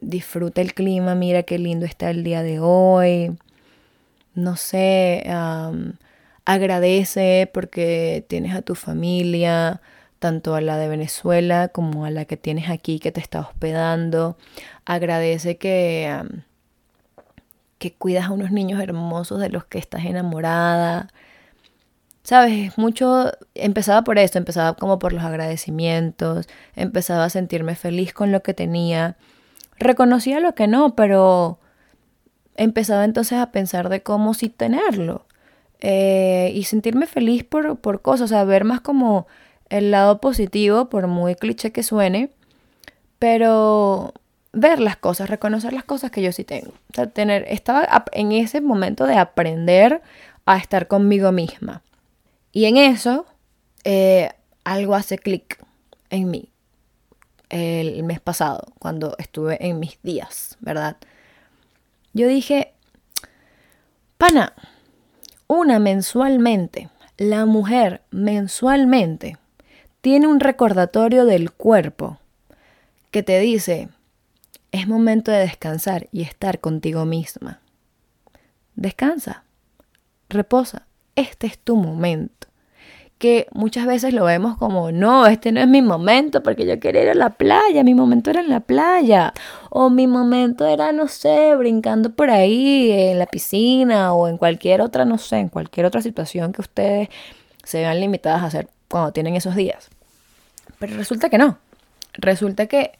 disfruta 0.00 0.60
el 0.60 0.74
clima, 0.74 1.14
mira 1.14 1.42
qué 1.42 1.58
lindo 1.58 1.86
está 1.86 2.10
el 2.10 2.24
día 2.24 2.42
de 2.42 2.58
hoy, 2.60 3.36
no 4.34 4.56
sé, 4.56 5.24
agradece 6.44 7.50
porque 7.52 8.24
tienes 8.28 8.54
a 8.54 8.62
tu 8.62 8.74
familia, 8.74 9.80
tanto 10.18 10.54
a 10.54 10.60
la 10.60 10.78
de 10.78 10.88
Venezuela 10.88 11.68
como 11.68 12.04
a 12.04 12.10
la 12.10 12.24
que 12.24 12.36
tienes 12.36 12.70
aquí 12.70 12.98
que 12.98 13.12
te 13.12 13.20
está 13.20 13.40
hospedando. 13.40 14.36
Agradece 14.84 15.58
que, 15.58 16.22
que 17.78 17.94
cuidas 17.94 18.26
a 18.26 18.32
unos 18.32 18.50
niños 18.50 18.80
hermosos 18.80 19.40
de 19.40 19.50
los 19.50 19.64
que 19.64 19.78
estás 19.78 20.04
enamorada. 20.04 21.08
Sabes, 22.22 22.76
mucho 22.76 23.32
empezaba 23.54 24.04
por 24.04 24.18
esto, 24.18 24.38
empezaba 24.38 24.74
como 24.74 24.98
por 24.98 25.12
los 25.12 25.24
agradecimientos, 25.24 26.48
empezaba 26.76 27.24
a 27.24 27.30
sentirme 27.30 27.74
feliz 27.74 28.12
con 28.12 28.32
lo 28.32 28.42
que 28.42 28.54
tenía. 28.54 29.16
Reconocía 29.78 30.40
lo 30.40 30.54
que 30.54 30.66
no, 30.66 30.94
pero 30.94 31.58
empezaba 32.56 33.04
entonces 33.04 33.38
a 33.38 33.52
pensar 33.52 33.88
de 33.88 34.02
cómo 34.02 34.34
sí 34.34 34.48
tenerlo. 34.48 35.26
Eh, 35.80 36.50
y 36.54 36.64
sentirme 36.64 37.06
feliz 37.06 37.44
por, 37.44 37.78
por 37.78 38.02
cosas, 38.02 38.22
o 38.22 38.28
sea, 38.28 38.44
ver 38.44 38.64
más 38.64 38.80
como 38.80 39.28
el 39.70 39.90
lado 39.92 40.20
positivo, 40.20 40.88
por 40.88 41.06
muy 41.06 41.36
cliché 41.36 41.72
que 41.72 41.82
suene, 41.84 42.30
pero 43.18 44.12
ver 44.52 44.80
las 44.80 44.96
cosas, 44.96 45.30
reconocer 45.30 45.72
las 45.72 45.84
cosas 45.84 46.10
que 46.10 46.22
yo 46.22 46.32
sí 46.32 46.44
tengo. 46.44 46.70
O 46.90 46.94
sea, 46.94 47.06
tener, 47.06 47.44
estaba 47.48 48.04
en 48.12 48.32
ese 48.32 48.60
momento 48.60 49.06
de 49.06 49.16
aprender 49.16 50.02
a 50.46 50.56
estar 50.56 50.88
conmigo 50.88 51.32
misma. 51.32 51.82
Y 52.52 52.64
en 52.64 52.76
eso, 52.76 53.26
eh, 53.84 54.30
algo 54.64 54.94
hace 54.94 55.18
clic 55.18 55.62
en 56.10 56.30
mí 56.30 56.50
el 57.50 58.02
mes 58.04 58.20
pasado, 58.20 58.72
cuando 58.78 59.14
estuve 59.18 59.66
en 59.66 59.80
mis 59.80 59.98
días, 60.02 60.56
¿verdad? 60.60 60.96
Yo 62.12 62.28
dije, 62.28 62.72
pana, 64.16 64.54
una 65.46 65.78
mensualmente, 65.78 66.90
la 67.16 67.46
mujer 67.46 68.02
mensualmente 68.10 69.38
tiene 70.00 70.26
un 70.26 70.40
recordatorio 70.40 71.24
del 71.24 71.50
cuerpo 71.50 72.18
que 73.10 73.22
te 73.22 73.40
dice, 73.40 73.88
es 74.72 74.86
momento 74.86 75.30
de 75.30 75.38
descansar 75.38 76.08
y 76.12 76.22
estar 76.22 76.60
contigo 76.60 77.04
misma. 77.04 77.60
Descansa, 78.74 79.44
reposa, 80.28 80.86
este 81.16 81.46
es 81.46 81.58
tu 81.58 81.76
momento. 81.76 82.46
Que 83.18 83.48
muchas 83.50 83.84
veces 83.86 84.14
lo 84.14 84.24
vemos 84.24 84.56
como, 84.58 84.92
no, 84.92 85.26
este 85.26 85.50
no 85.50 85.60
es 85.60 85.66
mi 85.66 85.82
momento 85.82 86.40
porque 86.40 86.64
yo 86.64 86.78
quería 86.78 87.02
ir 87.02 87.08
a 87.08 87.14
la 87.14 87.30
playa, 87.30 87.82
mi 87.82 87.92
momento 87.92 88.30
era 88.30 88.40
en 88.40 88.48
la 88.48 88.60
playa. 88.60 89.32
O 89.70 89.90
mi 89.90 90.06
momento 90.06 90.64
era, 90.66 90.92
no 90.92 91.08
sé, 91.08 91.56
brincando 91.56 92.10
por 92.10 92.30
ahí 92.30 92.92
en 92.92 93.18
la 93.18 93.26
piscina 93.26 94.12
o 94.12 94.28
en 94.28 94.36
cualquier 94.36 94.80
otra, 94.82 95.04
no 95.04 95.18
sé, 95.18 95.38
en 95.38 95.48
cualquier 95.48 95.86
otra 95.86 96.00
situación 96.00 96.52
que 96.52 96.60
ustedes 96.60 97.08
se 97.64 97.78
vean 97.80 97.98
limitadas 97.98 98.42
a 98.42 98.46
hacer 98.46 98.68
cuando 98.88 99.12
tienen 99.12 99.34
esos 99.34 99.56
días. 99.56 99.90
Pero 100.78 100.96
resulta 100.96 101.28
que 101.28 101.38
no. 101.38 101.58
Resulta 102.14 102.66
que 102.66 102.92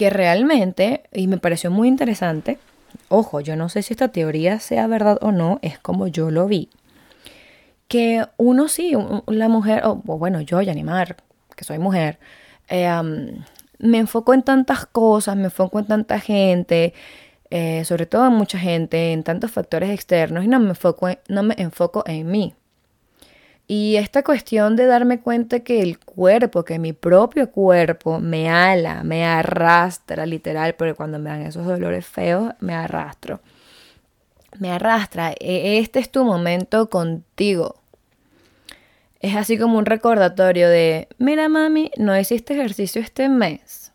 que 0.00 0.08
realmente, 0.08 1.02
y 1.12 1.26
me 1.26 1.36
pareció 1.36 1.70
muy 1.70 1.86
interesante, 1.86 2.58
ojo, 3.10 3.42
yo 3.42 3.54
no 3.54 3.68
sé 3.68 3.82
si 3.82 3.92
esta 3.92 4.08
teoría 4.08 4.58
sea 4.58 4.86
verdad 4.86 5.18
o 5.20 5.30
no, 5.30 5.58
es 5.60 5.78
como 5.78 6.06
yo 6.06 6.30
lo 6.30 6.46
vi, 6.46 6.70
que 7.86 8.24
uno 8.38 8.68
sí, 8.68 8.94
la 9.26 9.50
mujer, 9.50 9.82
o 9.84 9.96
bueno, 9.96 10.40
yo, 10.40 10.62
Yanimar, 10.62 11.16
que 11.54 11.64
soy 11.64 11.78
mujer, 11.78 12.18
eh, 12.70 12.90
me 13.78 13.98
enfoco 13.98 14.32
en 14.32 14.42
tantas 14.42 14.86
cosas, 14.86 15.36
me 15.36 15.44
enfoco 15.44 15.78
en 15.80 15.86
tanta 15.86 16.18
gente, 16.18 16.94
eh, 17.50 17.84
sobre 17.84 18.06
todo 18.06 18.26
en 18.26 18.32
mucha 18.32 18.58
gente, 18.58 19.12
en 19.12 19.22
tantos 19.22 19.50
factores 19.50 19.90
externos, 19.90 20.42
y 20.44 20.48
no 20.48 20.60
me 20.60 20.70
enfoco 20.70 21.10
no 21.28 21.42
me 21.42 21.56
enfoco 21.58 22.04
en 22.06 22.26
mí. 22.26 22.54
Y 23.72 23.94
esta 23.94 24.24
cuestión 24.24 24.74
de 24.74 24.86
darme 24.86 25.20
cuenta 25.20 25.60
que 25.60 25.80
el 25.80 26.00
cuerpo, 26.00 26.64
que 26.64 26.80
mi 26.80 26.92
propio 26.92 27.52
cuerpo 27.52 28.18
me 28.18 28.50
ala, 28.50 29.04
me 29.04 29.24
arrastra, 29.24 30.26
literal, 30.26 30.74
porque 30.74 30.94
cuando 30.94 31.20
me 31.20 31.30
dan 31.30 31.42
esos 31.42 31.64
dolores 31.64 32.04
feos, 32.04 32.52
me 32.58 32.74
arrastro. 32.74 33.38
Me 34.58 34.72
arrastra. 34.72 35.34
E, 35.38 35.78
este 35.78 36.00
es 36.00 36.10
tu 36.10 36.24
momento 36.24 36.90
contigo. 36.90 37.76
Es 39.20 39.36
así 39.36 39.56
como 39.56 39.78
un 39.78 39.86
recordatorio 39.86 40.68
de, 40.68 41.06
mira 41.18 41.48
mami, 41.48 41.92
no 41.96 42.18
hiciste 42.18 42.54
ejercicio 42.54 43.00
este 43.00 43.28
mes. 43.28 43.92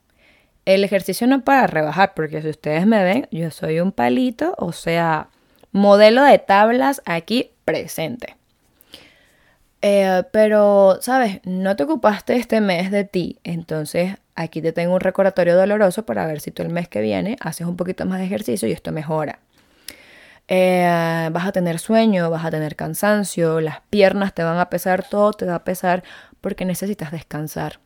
El 0.64 0.86
ejercicio 0.86 1.28
no 1.28 1.44
para 1.44 1.68
rebajar, 1.68 2.14
porque 2.16 2.42
si 2.42 2.48
ustedes 2.48 2.88
me 2.88 3.04
ven, 3.04 3.28
yo 3.30 3.52
soy 3.52 3.82
un 3.82 3.92
palito, 3.92 4.56
o 4.58 4.72
sea, 4.72 5.28
modelo 5.74 6.24
de 6.24 6.40
tablas 6.40 7.02
aquí 7.06 7.52
presente. 7.66 8.38
Eh, 9.88 10.24
pero, 10.32 10.98
¿sabes? 11.00 11.42
No 11.44 11.76
te 11.76 11.84
ocupaste 11.84 12.36
este 12.38 12.60
mes 12.60 12.90
de 12.90 13.04
ti, 13.04 13.38
entonces 13.44 14.16
aquí 14.34 14.60
te 14.60 14.72
tengo 14.72 14.96
un 14.96 15.00
recordatorio 15.00 15.56
doloroso 15.56 16.08
para 16.08 16.26
ver 16.26 16.42
si 16.42 16.50
tú 16.50 16.64
el 16.64 16.70
mes 16.70 16.88
que 16.90 17.02
viene 17.02 17.38
haces 17.40 17.68
un 17.68 17.78
poquito 17.78 18.04
más 18.08 18.18
de 18.18 18.26
ejercicio 18.26 18.68
y 18.68 18.72
esto 18.72 18.92
mejora. 18.92 19.38
Eh, 20.48 21.30
vas 21.32 21.46
a 21.46 21.52
tener 21.52 21.78
sueño, 21.78 22.32
vas 22.32 22.46
a 22.46 22.50
tener 22.50 22.76
cansancio, 22.76 23.62
las 23.62 23.82
piernas 23.92 24.34
te 24.34 24.44
van 24.44 24.58
a 24.58 24.72
pesar, 24.72 25.08
todo 25.08 25.34
te 25.34 25.46
va 25.46 25.54
a 25.54 25.64
pesar 25.64 26.04
porque 26.42 26.66
necesitas 26.66 27.12
descansar. 27.12 27.80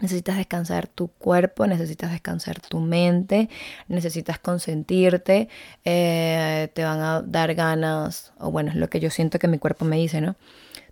Necesitas 0.00 0.36
descansar 0.36 0.86
tu 0.86 1.08
cuerpo, 1.08 1.66
necesitas 1.66 2.12
descansar 2.12 2.60
tu 2.60 2.78
mente, 2.78 3.48
necesitas 3.88 4.38
consentirte, 4.38 5.48
eh, 5.84 6.70
te 6.74 6.84
van 6.84 7.00
a 7.00 7.22
dar 7.22 7.56
ganas, 7.56 8.32
o 8.38 8.52
bueno, 8.52 8.70
es 8.70 8.76
lo 8.76 8.88
que 8.88 9.00
yo 9.00 9.10
siento 9.10 9.40
que 9.40 9.48
mi 9.48 9.58
cuerpo 9.58 9.84
me 9.84 9.96
dice, 9.96 10.20
¿no? 10.20 10.36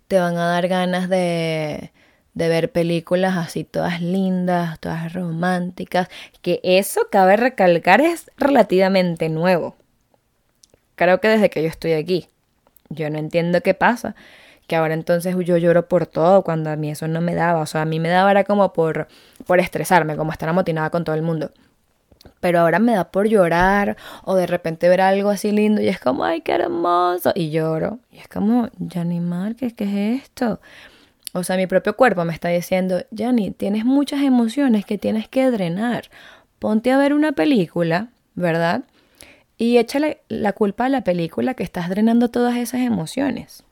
Te 0.07 0.19
van 0.19 0.37
a 0.37 0.47
dar 0.47 0.67
ganas 0.67 1.09
de, 1.09 1.91
de 2.33 2.49
ver 2.49 2.71
películas 2.71 3.35
así 3.35 3.63
todas 3.63 4.01
lindas, 4.01 4.79
todas 4.79 5.13
románticas, 5.13 6.07
que 6.41 6.59
eso 6.63 7.01
cabe 7.11 7.35
recalcar 7.35 8.01
es 8.01 8.31
relativamente 8.37 9.29
nuevo. 9.29 9.75
Creo 10.95 11.19
que 11.19 11.27
desde 11.27 11.49
que 11.49 11.61
yo 11.61 11.69
estoy 11.69 11.93
aquí. 11.93 12.27
Yo 12.89 13.09
no 13.09 13.19
entiendo 13.19 13.61
qué 13.61 13.73
pasa. 13.73 14.15
Que 14.67 14.75
ahora 14.75 14.93
entonces 14.93 15.35
yo 15.45 15.57
lloro 15.57 15.87
por 15.87 16.07
todo 16.07 16.43
cuando 16.43 16.69
a 16.69 16.75
mí 16.75 16.89
eso 16.89 17.07
no 17.07 17.21
me 17.21 17.35
daba. 17.35 17.61
O 17.61 17.65
sea, 17.65 17.83
a 17.83 17.85
mí 17.85 17.99
me 17.99 18.09
daba 18.09 18.31
era 18.31 18.43
como 18.43 18.73
por, 18.73 19.07
por 19.45 19.59
estresarme, 19.59 20.15
como 20.15 20.31
estar 20.31 20.49
amotinada 20.49 20.89
con 20.89 21.03
todo 21.03 21.15
el 21.15 21.21
mundo 21.21 21.51
pero 22.47 22.61
ahora 22.61 22.79
me 22.79 22.93
da 22.93 23.11
por 23.11 23.27
llorar 23.27 23.97
o 24.23 24.35
de 24.35 24.47
repente 24.47 24.87
ver 24.87 25.01
algo 25.01 25.29
así 25.29 25.51
lindo 25.51 25.81
y 25.81 25.89
es 25.89 25.99
como, 25.99 26.23
ay, 26.23 26.39
qué 26.39 26.53
hermoso, 26.53 27.33
y 27.35 27.49
lloro. 27.49 27.99
Y 28.09 28.19
es 28.19 28.29
como, 28.29 28.69
Jani 28.89 29.21
¿qué, 29.55 29.75
¿qué 29.75 29.83
es 30.13 30.23
esto? 30.23 30.61
O 31.33 31.43
sea, 31.43 31.57
mi 31.57 31.67
propio 31.67 31.97
cuerpo 31.97 32.23
me 32.23 32.31
está 32.31 32.47
diciendo, 32.47 33.01
Jani, 33.13 33.51
tienes 33.51 33.83
muchas 33.83 34.21
emociones 34.21 34.85
que 34.85 34.97
tienes 34.97 35.27
que 35.27 35.51
drenar. 35.51 36.05
Ponte 36.57 36.89
a 36.93 36.97
ver 36.97 37.13
una 37.13 37.33
película, 37.33 38.11
¿verdad? 38.35 38.85
Y 39.57 39.75
échale 39.75 40.21
la 40.29 40.53
culpa 40.53 40.85
a 40.85 40.89
la 40.89 41.03
película 41.03 41.53
que 41.53 41.63
estás 41.63 41.89
drenando 41.89 42.29
todas 42.29 42.55
esas 42.55 42.79
emociones. 42.79 43.65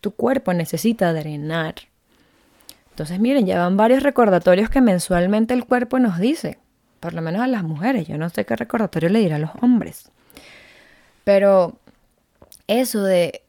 Tu 0.00 0.12
cuerpo 0.12 0.54
necesita 0.54 1.12
drenar. 1.12 1.74
Entonces, 2.90 3.18
miren, 3.18 3.46
ya 3.46 3.58
van 3.58 3.76
varios 3.76 4.04
recordatorios 4.04 4.70
que 4.70 4.80
mensualmente 4.80 5.54
el 5.54 5.64
cuerpo 5.64 5.98
nos 5.98 6.20
dice 6.20 6.59
por 7.00 7.14
lo 7.14 7.22
menos 7.22 7.42
a 7.42 7.46
las 7.46 7.64
mujeres, 7.64 8.06
yo 8.06 8.18
no 8.18 8.28
sé 8.28 8.44
qué 8.44 8.54
recordatorio 8.54 9.08
le 9.08 9.20
dirá 9.20 9.36
a 9.36 9.40
los 9.40 9.50
hombres. 9.62 10.10
Pero 11.24 11.76
eso 12.66 13.02
de 13.02 13.42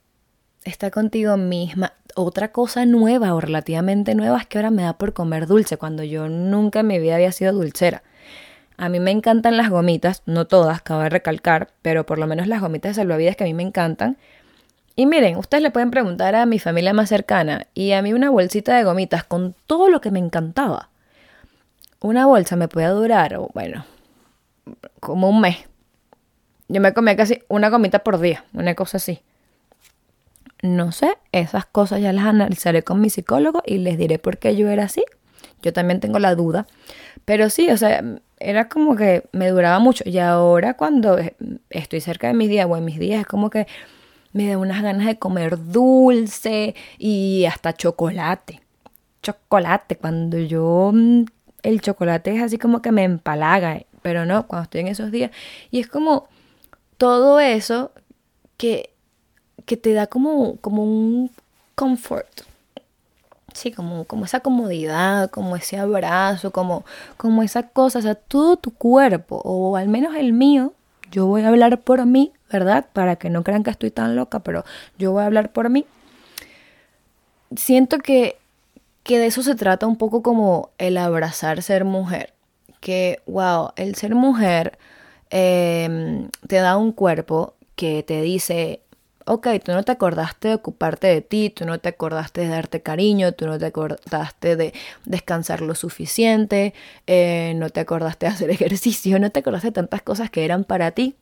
estar 0.63 0.91
contigo 0.91 1.37
misma, 1.37 1.93
otra 2.15 2.51
cosa 2.51 2.85
nueva 2.85 3.33
o 3.33 3.41
relativamente 3.41 4.15
nueva 4.15 4.39
es 4.39 4.47
que 4.47 4.57
ahora 4.57 4.71
me 4.71 4.83
da 4.83 4.93
por 4.93 5.13
comer 5.13 5.47
dulce, 5.47 5.77
cuando 5.77 6.03
yo 6.03 6.29
nunca 6.29 6.81
en 6.81 6.87
mi 6.87 6.99
vida 6.99 7.15
había 7.15 7.31
sido 7.31 7.53
dulcera. 7.53 8.03
A 8.77 8.89
mí 8.89 8.99
me 8.99 9.11
encantan 9.11 9.57
las 9.57 9.69
gomitas, 9.69 10.23
no 10.25 10.47
todas, 10.47 10.81
cabe 10.81 11.09
recalcar, 11.09 11.69
pero 11.81 12.05
por 12.05 12.17
lo 12.17 12.27
menos 12.27 12.47
las 12.47 12.61
gomitas 12.61 12.91
de 12.91 13.01
salvavidas 13.01 13.35
que 13.35 13.43
a 13.43 13.47
mí 13.47 13.53
me 13.53 13.63
encantan. 13.63 14.17
Y 14.95 15.05
miren, 15.05 15.37
ustedes 15.37 15.63
le 15.63 15.71
pueden 15.71 15.91
preguntar 15.91 16.35
a 16.35 16.45
mi 16.45 16.59
familia 16.59 16.93
más 16.93 17.09
cercana 17.09 17.67
y 17.73 17.91
a 17.91 18.01
mí 18.01 18.13
una 18.13 18.29
bolsita 18.29 18.75
de 18.75 18.83
gomitas 18.83 19.23
con 19.23 19.55
todo 19.67 19.89
lo 19.89 20.01
que 20.01 20.11
me 20.11 20.19
encantaba. 20.19 20.90
Una 22.01 22.25
bolsa 22.25 22.55
me 22.55 22.67
puede 22.67 22.87
durar, 22.87 23.39
bueno, 23.53 23.85
como 24.99 25.29
un 25.29 25.41
mes. 25.41 25.57
Yo 26.67 26.81
me 26.81 26.93
comía 26.93 27.15
casi 27.15 27.39
una 27.47 27.69
gomita 27.69 27.99
por 27.99 28.19
día, 28.19 28.43
una 28.53 28.75
cosa 28.75 28.97
así. 28.97 29.21
No 30.63 30.91
sé, 30.91 31.17
esas 31.31 31.65
cosas 31.65 32.01
ya 32.01 32.13
las 32.13 32.25
analizaré 32.25 32.83
con 32.83 33.01
mi 33.01 33.09
psicólogo 33.09 33.61
y 33.65 33.77
les 33.77 33.97
diré 33.97 34.19
por 34.19 34.37
qué 34.37 34.55
yo 34.55 34.69
era 34.69 34.85
así. 34.85 35.03
Yo 35.61 35.73
también 35.73 35.99
tengo 35.99 36.17
la 36.17 36.33
duda. 36.33 36.65
Pero 37.25 37.49
sí, 37.49 37.69
o 37.69 37.77
sea, 37.77 38.03
era 38.39 38.67
como 38.67 38.95
que 38.95 39.23
me 39.31 39.49
duraba 39.49 39.79
mucho. 39.79 40.03
Y 40.07 40.17
ahora 40.17 40.75
cuando 40.75 41.17
estoy 41.69 42.01
cerca 42.01 42.27
de 42.27 42.33
mis 42.33 42.49
días 42.49 42.67
o 42.69 42.77
en 42.77 42.85
mis 42.85 42.99
días 42.99 43.21
es 43.21 43.27
como 43.27 43.49
que 43.49 43.67
me 44.33 44.47
da 44.47 44.57
unas 44.57 44.81
ganas 44.81 45.05
de 45.05 45.19
comer 45.19 45.57
dulce 45.71 46.75
y 46.97 47.45
hasta 47.45 47.73
chocolate. 47.73 48.61
Chocolate, 49.21 49.97
cuando 49.97 50.37
yo 50.39 50.91
mm, 50.93 51.25
el 51.63 51.81
chocolate 51.81 52.35
es 52.35 52.41
así 52.41 52.57
como 52.57 52.81
que 52.81 52.91
me 52.91 53.03
empalaga, 53.03 53.83
pero 54.01 54.25
no, 54.25 54.47
cuando 54.47 54.63
estoy 54.63 54.81
en 54.81 54.87
esos 54.87 55.11
días. 55.11 55.31
Y 55.69 55.79
es 55.79 55.87
como 55.87 56.27
todo 56.97 57.39
eso 57.39 57.91
que, 58.57 58.91
que 59.65 59.77
te 59.77 59.93
da 59.93 60.07
como, 60.07 60.57
como 60.57 60.83
un 60.83 61.31
confort. 61.75 62.41
Sí, 63.53 63.71
como, 63.71 64.05
como 64.05 64.25
esa 64.25 64.39
comodidad, 64.39 65.29
como 65.29 65.55
ese 65.55 65.77
abrazo, 65.77 66.51
como, 66.51 66.85
como 67.17 67.43
esa 67.43 67.69
cosa, 67.69 67.99
o 67.99 68.01
sea, 68.01 68.15
todo 68.15 68.55
tu 68.55 68.71
cuerpo, 68.71 69.41
o 69.43 69.75
al 69.75 69.89
menos 69.89 70.15
el 70.15 70.31
mío, 70.31 70.73
yo 71.11 71.25
voy 71.25 71.41
a 71.41 71.49
hablar 71.49 71.81
por 71.81 72.05
mí, 72.05 72.31
¿verdad? 72.49 72.87
Para 72.93 73.17
que 73.17 73.29
no 73.29 73.43
crean 73.43 73.63
que 73.63 73.71
estoy 73.71 73.91
tan 73.91 74.15
loca, 74.15 74.39
pero 74.39 74.63
yo 74.97 75.11
voy 75.11 75.23
a 75.23 75.25
hablar 75.25 75.51
por 75.51 75.69
mí. 75.69 75.85
Siento 77.55 77.99
que, 77.99 78.37
que 79.03 79.19
de 79.19 79.27
eso 79.27 79.43
se 79.43 79.55
trata 79.55 79.87
un 79.87 79.97
poco 79.97 80.21
como 80.21 80.71
el 80.77 80.97
abrazar 80.97 81.61
ser 81.61 81.85
mujer. 81.85 82.33
Que, 82.79 83.21
wow, 83.27 83.71
el 83.75 83.95
ser 83.95 84.15
mujer 84.15 84.77
em, 85.29 86.29
te 86.47 86.57
da 86.57 86.77
un 86.77 86.91
cuerpo 86.91 87.55
que 87.75 88.03
te 88.03 88.21
dice, 88.21 88.81
ok, 89.25 89.47
tú 89.63 89.71
no 89.71 89.83
te 89.83 89.91
acordaste 89.91 90.49
de 90.49 90.53
ocuparte 90.55 91.07
de 91.07 91.21
ti, 91.21 91.49
tú 91.49 91.65
no 91.65 91.79
te 91.79 91.89
acordaste 91.89 92.41
de 92.41 92.47
darte 92.47 92.81
cariño, 92.81 93.33
tú 93.33 93.45
no 93.47 93.57
te 93.57 93.67
acordaste 93.67 94.55
de 94.55 94.73
descansar 95.05 95.61
lo 95.61 95.75
suficiente, 95.75 96.73
eh, 97.07 97.53
no 97.55 97.69
te 97.69 97.79
acordaste 97.79 98.25
de 98.25 98.31
hacer 98.31 98.49
ejercicio, 98.51 99.19
no 99.19 99.29
te 99.31 99.39
acordaste 99.39 99.69
de 99.69 99.73
tantas 99.73 100.01
cosas 100.01 100.29
que 100.29 100.45
eran 100.45 100.63
para 100.63 100.91
ti. 100.91 101.15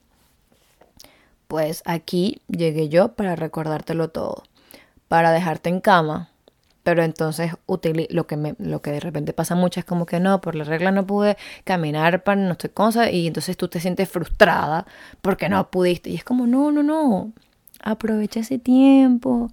Pues 1.48 1.81
aquí 1.86 2.41
llegué 2.48 2.89
yo 2.89 3.13
para 3.13 3.36
recordártelo 3.36 4.09
todo, 4.09 4.43
para 5.07 5.31
dejarte 5.31 5.69
en 5.69 5.81
cama. 5.81 6.28
Pero 6.89 7.03
entonces 7.03 7.51
lo 8.10 8.25
que, 8.25 8.36
me, 8.36 8.55
lo 8.58 8.81
que 8.81 8.89
de 8.89 9.00
repente 9.00 9.31
pasa 9.31 9.53
mucho 9.53 9.79
es 9.79 9.86
como 9.86 10.08
que 10.08 10.19
no, 10.19 10.41
por 10.41 10.55
la 10.55 10.63
regla 10.63 10.89
no 10.89 11.05
pude 11.05 11.38
caminar 11.63 12.24
para 12.24 12.41
no 12.41 12.55
sé 12.60 12.69
cosa 12.69 13.12
y 13.12 13.27
entonces 13.27 13.58
tú 13.58 13.67
te 13.67 13.79
sientes 13.79 14.10
frustrada 14.10 14.88
porque 15.22 15.50
no 15.50 15.69
pudiste. 15.69 16.10
Y 16.10 16.15
es 16.15 16.24
como, 16.24 16.48
no, 16.48 16.72
no, 16.72 16.81
no, 16.81 17.31
aprovecha 17.79 18.39
ese 18.39 18.58
tiempo, 18.58 19.51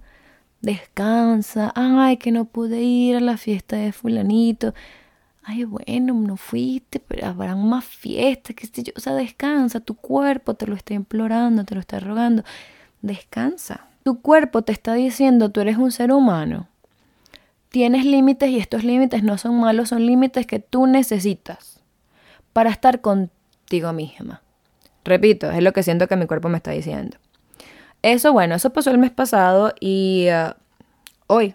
descansa, 0.61 1.71
ay, 1.75 2.17
que 2.17 2.31
no 2.31 2.45
pude 2.45 2.81
ir 2.81 3.17
a 3.17 3.19
la 3.19 3.37
fiesta 3.37 3.75
de 3.75 3.91
fulanito, 3.91 4.73
ay, 5.43 5.63
bueno, 5.65 6.15
no 6.15 6.37
fuiste, 6.37 6.99
pero 6.99 7.27
habrán 7.27 7.69
más 7.69 7.85
fiestas, 7.85 8.55
que 8.55 8.65
sé 8.65 8.81
yo, 8.81 8.93
o 8.95 8.99
sea, 8.99 9.13
descansa, 9.13 9.79
tu 9.79 9.93
cuerpo 9.93 10.55
te 10.55 10.65
lo 10.65 10.75
está 10.75 10.95
implorando, 10.95 11.65
te 11.65 11.75
lo 11.75 11.81
está 11.81 11.99
rogando, 11.99 12.43
descansa. 13.03 13.85
Tu 14.01 14.21
cuerpo 14.23 14.63
te 14.63 14.71
está 14.71 14.95
diciendo, 14.95 15.51
tú 15.51 15.61
eres 15.61 15.77
un 15.77 15.91
ser 15.91 16.11
humano, 16.11 16.67
tienes 17.77 18.05
límites 18.05 18.49
y 18.49 18.57
estos 18.57 18.83
límites 18.83 19.21
no 19.21 19.37
son 19.37 19.59
malos, 19.59 19.89
son 19.89 20.03
límites 20.03 20.47
que 20.47 20.57
tú 20.57 20.87
necesitas 20.87 21.79
para 22.51 22.71
estar 22.71 23.01
contigo 23.01 23.93
misma. 23.93 24.41
Repito, 25.05 25.51
es 25.51 25.61
lo 25.61 25.73
que 25.73 25.83
siento 25.83 26.07
que 26.07 26.15
mi 26.15 26.25
cuerpo 26.25 26.49
me 26.49 26.57
está 26.57 26.71
diciendo. 26.71 27.17
Eso, 28.01 28.33
bueno, 28.33 28.55
eso 28.55 28.71
pasó 28.71 28.89
el 28.89 28.97
mes 28.97 29.11
pasado 29.11 29.75
y 29.79 30.25
uh, 30.31 30.53
hoy. 31.27 31.53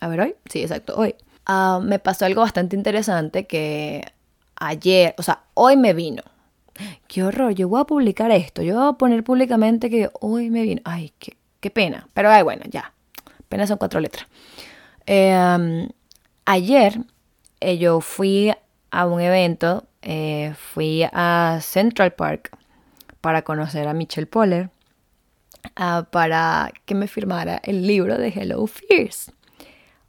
A 0.00 0.08
ver, 0.08 0.20
hoy. 0.22 0.34
Sí, 0.50 0.62
exacto, 0.62 0.94
hoy. 0.96 1.14
Uh, 1.46 1.80
me 1.80 1.98
pasó 1.98 2.24
algo 2.24 2.40
bastante 2.40 2.74
interesante 2.74 3.46
que 3.46 4.10
ayer, 4.56 5.14
o 5.18 5.22
sea, 5.22 5.42
hoy 5.52 5.76
me 5.76 5.92
vino. 5.92 6.22
Qué 7.06 7.22
horror, 7.22 7.52
yo 7.52 7.68
voy 7.68 7.82
a 7.82 7.84
publicar 7.84 8.30
esto. 8.30 8.62
Yo 8.62 8.76
voy 8.76 8.88
a 8.88 8.92
poner 8.94 9.24
públicamente 9.24 9.90
que 9.90 10.08
hoy 10.20 10.48
me 10.48 10.62
vino. 10.62 10.80
Ay, 10.86 11.12
qué, 11.18 11.36
qué 11.60 11.70
pena. 11.70 12.08
Pero 12.14 12.30
ay, 12.30 12.42
bueno, 12.42 12.62
ya. 12.70 12.94
Apenas 13.40 13.68
son 13.68 13.76
cuatro 13.76 14.00
letras. 14.00 14.26
Um, 15.10 15.88
ayer 16.44 17.00
eh, 17.58 17.78
yo 17.78 18.00
fui 18.00 18.54
a 18.92 19.06
un 19.06 19.20
evento, 19.20 19.88
eh, 20.02 20.54
fui 20.56 21.02
a 21.12 21.58
Central 21.60 22.12
Park 22.12 22.56
para 23.20 23.42
conocer 23.42 23.88
a 23.88 23.92
Michelle 23.92 24.28
Poller. 24.28 24.70
Ah, 25.74 26.06
para 26.10 26.72
que 26.84 26.94
me 26.94 27.08
firmara 27.08 27.60
el 27.64 27.86
libro 27.86 28.18
de 28.18 28.28
Hello 28.28 28.64
Fears. 28.66 29.32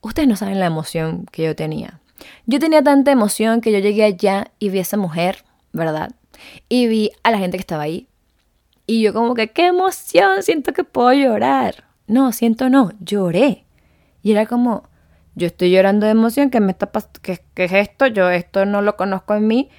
Ustedes 0.01 0.29
no 0.29 0.35
saben 0.35 0.59
la 0.59 0.67
emoción 0.67 1.25
que 1.31 1.43
yo 1.43 1.55
tenía. 1.55 1.99
Yo 2.45 2.59
tenía 2.59 2.83
tanta 2.83 3.11
emoción 3.11 3.59
que 3.59 3.71
yo 3.71 3.79
llegué 3.79 4.03
allá 4.03 4.51
y 4.59 4.69
vi 4.69 4.77
a 4.77 4.81
esa 4.83 4.97
mujer, 4.97 5.43
¿verdad? 5.73 6.11
Y 6.69 6.87
vi 6.87 7.11
a 7.23 7.31
la 7.31 7.39
gente 7.39 7.57
que 7.57 7.61
estaba 7.61 7.83
ahí. 7.83 8.07
Y 8.85 9.01
yo 9.01 9.13
como 9.13 9.33
que, 9.33 9.49
qué 9.49 9.67
emoción, 9.67 10.43
siento 10.43 10.73
que 10.73 10.83
puedo 10.83 11.11
llorar. 11.11 11.85
No, 12.05 12.31
siento 12.31 12.69
no, 12.69 12.91
lloré. 12.99 13.65
Y 14.21 14.31
era 14.31 14.45
como, 14.45 14.83
yo 15.35 15.47
estoy 15.47 15.71
llorando 15.71 16.05
de 16.05 16.11
emoción, 16.11 16.49
que 16.49 16.59
me 16.59 16.71
está 16.71 16.89
¿Qué, 17.21 17.39
¿Qué, 17.53 17.65
es 17.65 17.71
esto? 17.73 18.07
Yo 18.07 18.29
esto 18.29 18.65
no 18.65 18.81
lo 18.81 18.97
conozco 18.97 19.35
en 19.35 19.47
mí 19.47 19.69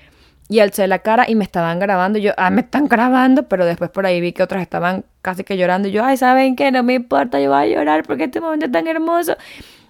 y 0.49 0.61
alcé 0.61 0.87
la 0.87 1.01
cara 1.01 1.27
y 1.29 1.35
me 1.35 1.45
estaban 1.45 1.79
grabando. 1.79 2.19
yo, 2.19 2.33
ah, 2.37 2.51
me 2.51 2.63
están 2.63 2.89
grabando, 2.89 3.49
pero 3.49 3.65
después 3.65 3.91
por 3.91 4.07
ahí 4.07 4.21
vi 4.21 4.33
que 4.33 4.43
otros 4.43 4.63
estaban 4.63 5.05
casi 5.21 5.45
que 5.45 5.57
llorando. 5.57 5.89
Y 5.89 5.93
yo, 5.93 6.05
ay, 6.05 6.17
¿saben 6.17 6.57
qué? 6.57 6.71
No 6.71 6.83
me 6.83 6.95
importa, 6.95 7.41
yo 7.41 7.51
voy 7.51 7.59
a 7.59 7.67
llorar 7.67 8.05
porque 8.05 8.25
este 8.25 8.41
momento 8.41 8.67
es 8.67 8.73
tan 8.73 8.87
hermoso. 8.87 9.37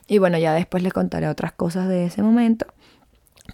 Y 0.09 0.19
bueno, 0.19 0.39
ya 0.39 0.53
después 0.55 0.83
les 0.83 0.93
contaré 0.93 1.29
otras 1.29 1.53
cosas 1.53 1.89
de 1.89 2.07
ese 2.07 2.23
momento. 2.23 2.67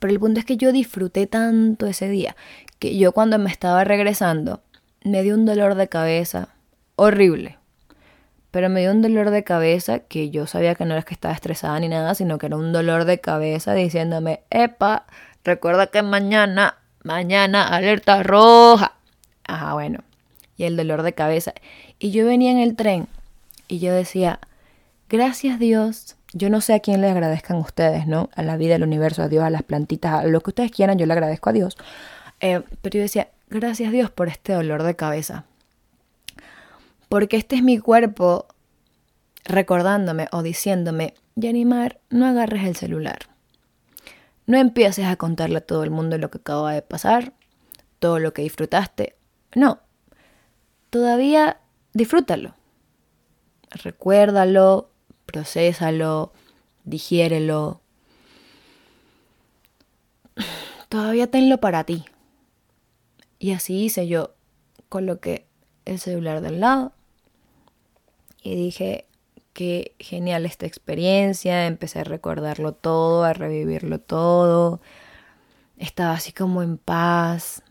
Pero 0.00 0.12
el 0.12 0.20
punto 0.20 0.40
es 0.40 0.46
que 0.46 0.56
yo 0.56 0.72
disfruté 0.72 1.26
tanto 1.26 1.86
ese 1.86 2.08
día 2.08 2.36
que 2.78 2.96
yo 2.96 3.12
cuando 3.12 3.38
me 3.38 3.50
estaba 3.50 3.84
regresando 3.84 4.62
me 5.04 5.22
dio 5.22 5.34
un 5.34 5.46
dolor 5.46 5.74
de 5.74 5.88
cabeza 5.88 6.48
horrible. 6.96 7.57
Pero 8.50 8.68
me 8.70 8.80
dio 8.80 8.90
un 8.90 9.02
dolor 9.02 9.30
de 9.30 9.44
cabeza 9.44 9.98
que 10.00 10.30
yo 10.30 10.46
sabía 10.46 10.74
que 10.74 10.84
no 10.84 10.94
era 10.94 11.02
que 11.02 11.14
estaba 11.14 11.34
estresada 11.34 11.78
ni 11.80 11.88
nada, 11.88 12.14
sino 12.14 12.38
que 12.38 12.46
era 12.46 12.56
un 12.56 12.72
dolor 12.72 13.04
de 13.04 13.20
cabeza 13.20 13.74
diciéndome, 13.74 14.40
epa, 14.50 15.04
recuerda 15.44 15.88
que 15.88 16.02
mañana 16.02 16.76
mañana 17.08 17.66
alerta 17.66 18.22
roja. 18.22 18.92
Ajá, 19.44 19.74
bueno. 19.74 20.00
Y 20.56 20.64
el 20.64 20.76
dolor 20.76 21.02
de 21.02 21.14
cabeza. 21.14 21.52
Y 21.98 22.10
yo 22.10 22.26
venía 22.26 22.50
en 22.50 22.58
el 22.58 22.76
tren 22.76 23.08
y 23.66 23.78
yo 23.78 23.92
decía, 23.92 24.40
gracias 25.08 25.58
Dios. 25.58 26.16
Yo 26.34 26.50
no 26.50 26.60
sé 26.60 26.74
a 26.74 26.80
quién 26.80 27.00
le 27.00 27.08
agradezcan 27.08 27.56
ustedes, 27.56 28.06
¿no? 28.06 28.28
A 28.34 28.42
la 28.42 28.58
vida, 28.58 28.74
al 28.74 28.82
universo, 28.82 29.22
a 29.22 29.28
Dios, 29.28 29.44
a 29.44 29.50
las 29.50 29.62
plantitas, 29.62 30.12
a 30.12 30.24
lo 30.24 30.40
que 30.42 30.50
ustedes 30.50 30.70
quieran, 30.70 30.98
yo 30.98 31.06
le 31.06 31.14
agradezco 31.14 31.48
a 31.48 31.52
Dios. 31.54 31.78
Eh, 32.40 32.60
pero 32.82 32.96
yo 32.96 33.02
decía, 33.02 33.28
gracias 33.48 33.92
Dios 33.92 34.10
por 34.10 34.28
este 34.28 34.52
dolor 34.52 34.82
de 34.82 34.94
cabeza. 34.94 35.44
Porque 37.08 37.36
este 37.36 37.56
es 37.56 37.62
mi 37.62 37.78
cuerpo 37.78 38.46
recordándome 39.44 40.28
o 40.30 40.42
diciéndome, 40.42 41.14
Yanimar, 41.34 42.00
no 42.10 42.26
agarres 42.26 42.64
el 42.64 42.76
celular. 42.76 43.18
No 44.46 44.58
empieces 44.58 45.06
a 45.06 45.16
contarle 45.16 45.58
a 45.58 45.66
todo 45.66 45.84
el 45.84 45.90
mundo 45.90 46.18
lo 46.18 46.30
que 46.30 46.38
acaba 46.38 46.72
de 46.72 46.82
pasar, 46.82 47.32
todo 47.98 48.18
lo 48.18 48.32
que 48.32 48.42
disfrutaste. 48.42 49.16
No, 49.54 49.80
todavía 50.90 51.60
disfrútalo. 51.94 52.54
Recuérdalo, 53.70 54.90
procésalo, 55.26 56.32
digiérelo. 56.84 57.80
Todavía 60.88 61.30
tenlo 61.30 61.58
para 61.58 61.84
ti. 61.84 62.04
Y 63.38 63.52
así 63.52 63.84
hice 63.84 64.08
yo. 64.08 64.34
Coloqué 64.88 65.46
el 65.84 65.98
celular 65.98 66.40
del 66.40 66.60
lado 66.60 66.94
y 68.42 68.54
dije, 68.54 69.06
qué 69.52 69.94
genial 69.98 70.46
esta 70.46 70.66
experiencia, 70.66 71.66
empecé 71.66 72.00
a 72.00 72.04
recordarlo 72.04 72.72
todo, 72.72 73.24
a 73.24 73.32
revivirlo 73.32 74.00
todo, 74.00 74.80
estaba 75.76 76.12
así 76.12 76.32
como 76.32 76.62
en 76.62 76.78
paz, 76.78 77.62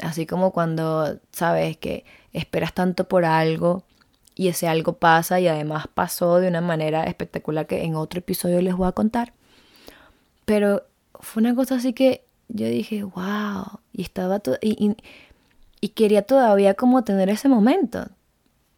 así 0.00 0.26
como 0.26 0.52
cuando 0.52 1.18
sabes 1.32 1.76
que 1.76 2.04
esperas 2.32 2.74
tanto 2.74 3.08
por 3.08 3.24
algo 3.24 3.84
y 4.34 4.48
ese 4.48 4.68
algo 4.68 4.94
pasa 4.94 5.40
y 5.40 5.48
además 5.48 5.88
pasó 5.92 6.38
de 6.38 6.48
una 6.48 6.60
manera 6.60 7.04
espectacular 7.04 7.66
que 7.66 7.82
en 7.84 7.96
otro 7.96 8.20
episodio 8.20 8.62
les 8.62 8.76
voy 8.76 8.86
a 8.86 8.92
contar. 8.92 9.32
Pero 10.44 10.84
fue 11.20 11.40
una 11.40 11.54
cosa 11.54 11.74
así 11.76 11.92
que 11.92 12.24
yo 12.48 12.66
dije, 12.66 13.02
wow, 13.02 13.80
y 13.92 14.02
estaba 14.02 14.40
y, 14.62 14.96
y, 15.80 15.88
quería 15.90 16.22
todavía 16.22 16.74
como 16.74 17.02
tener 17.04 17.28
ese 17.28 17.48
momento. 17.48 18.06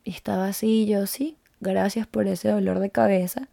Estaba 0.05 0.49
así, 0.49 0.87
yo 0.87 1.07
sí, 1.07 1.37
gracias 1.61 2.07
por 2.07 2.27
ese 2.27 2.49
dolor 2.49 2.79
de 2.79 2.91
cabeza 2.91 3.49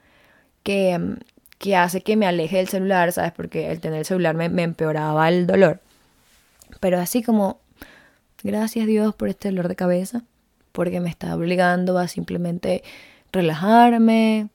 que, 0.63 1.17
que 1.57 1.75
hace 1.75 2.01
que 2.01 2.15
me 2.15 2.25
aleje 2.25 2.57
del 2.57 2.67
celular, 2.67 3.11
¿sabes? 3.11 3.31
Porque 3.33 3.71
el 3.71 3.79
tener 3.79 3.99
el 3.99 4.05
celular 4.05 4.35
me, 4.35 4.49
me 4.49 4.63
empeoraba 4.63 5.27
el 5.29 5.47
dolor. 5.47 5.81
Pero 6.79 6.99
así 6.99 7.23
como, 7.23 7.59
gracias 8.43 8.87
Dios 8.87 9.15
por 9.15 9.29
este 9.29 9.49
dolor 9.49 9.67
de 9.67 9.75
cabeza, 9.75 10.23
porque 10.71 10.99
me 10.99 11.09
está 11.09 11.35
obligando 11.35 11.97
a 11.97 12.07
simplemente 12.07 12.83
relajarme, 13.31 14.49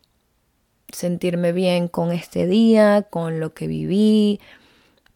sentirme 0.92 1.52
bien 1.52 1.88
con 1.88 2.12
este 2.12 2.46
día, 2.46 3.02
con 3.02 3.40
lo 3.40 3.55
que 3.55 3.66
viví, 3.66 4.40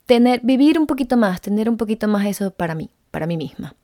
tener, 0.07 0.41
vivir 0.43 0.79
un 0.79 0.87
poquito 0.87 1.17
más, 1.17 1.41
tener 1.41 1.69
un 1.69 1.77
poquito 1.77 2.09
más 2.09 2.27
eso 2.27 2.51
para 2.51 2.75
mí, 2.75 2.91
para 3.11 3.27
mí 3.27 3.37
misma. 3.37 3.75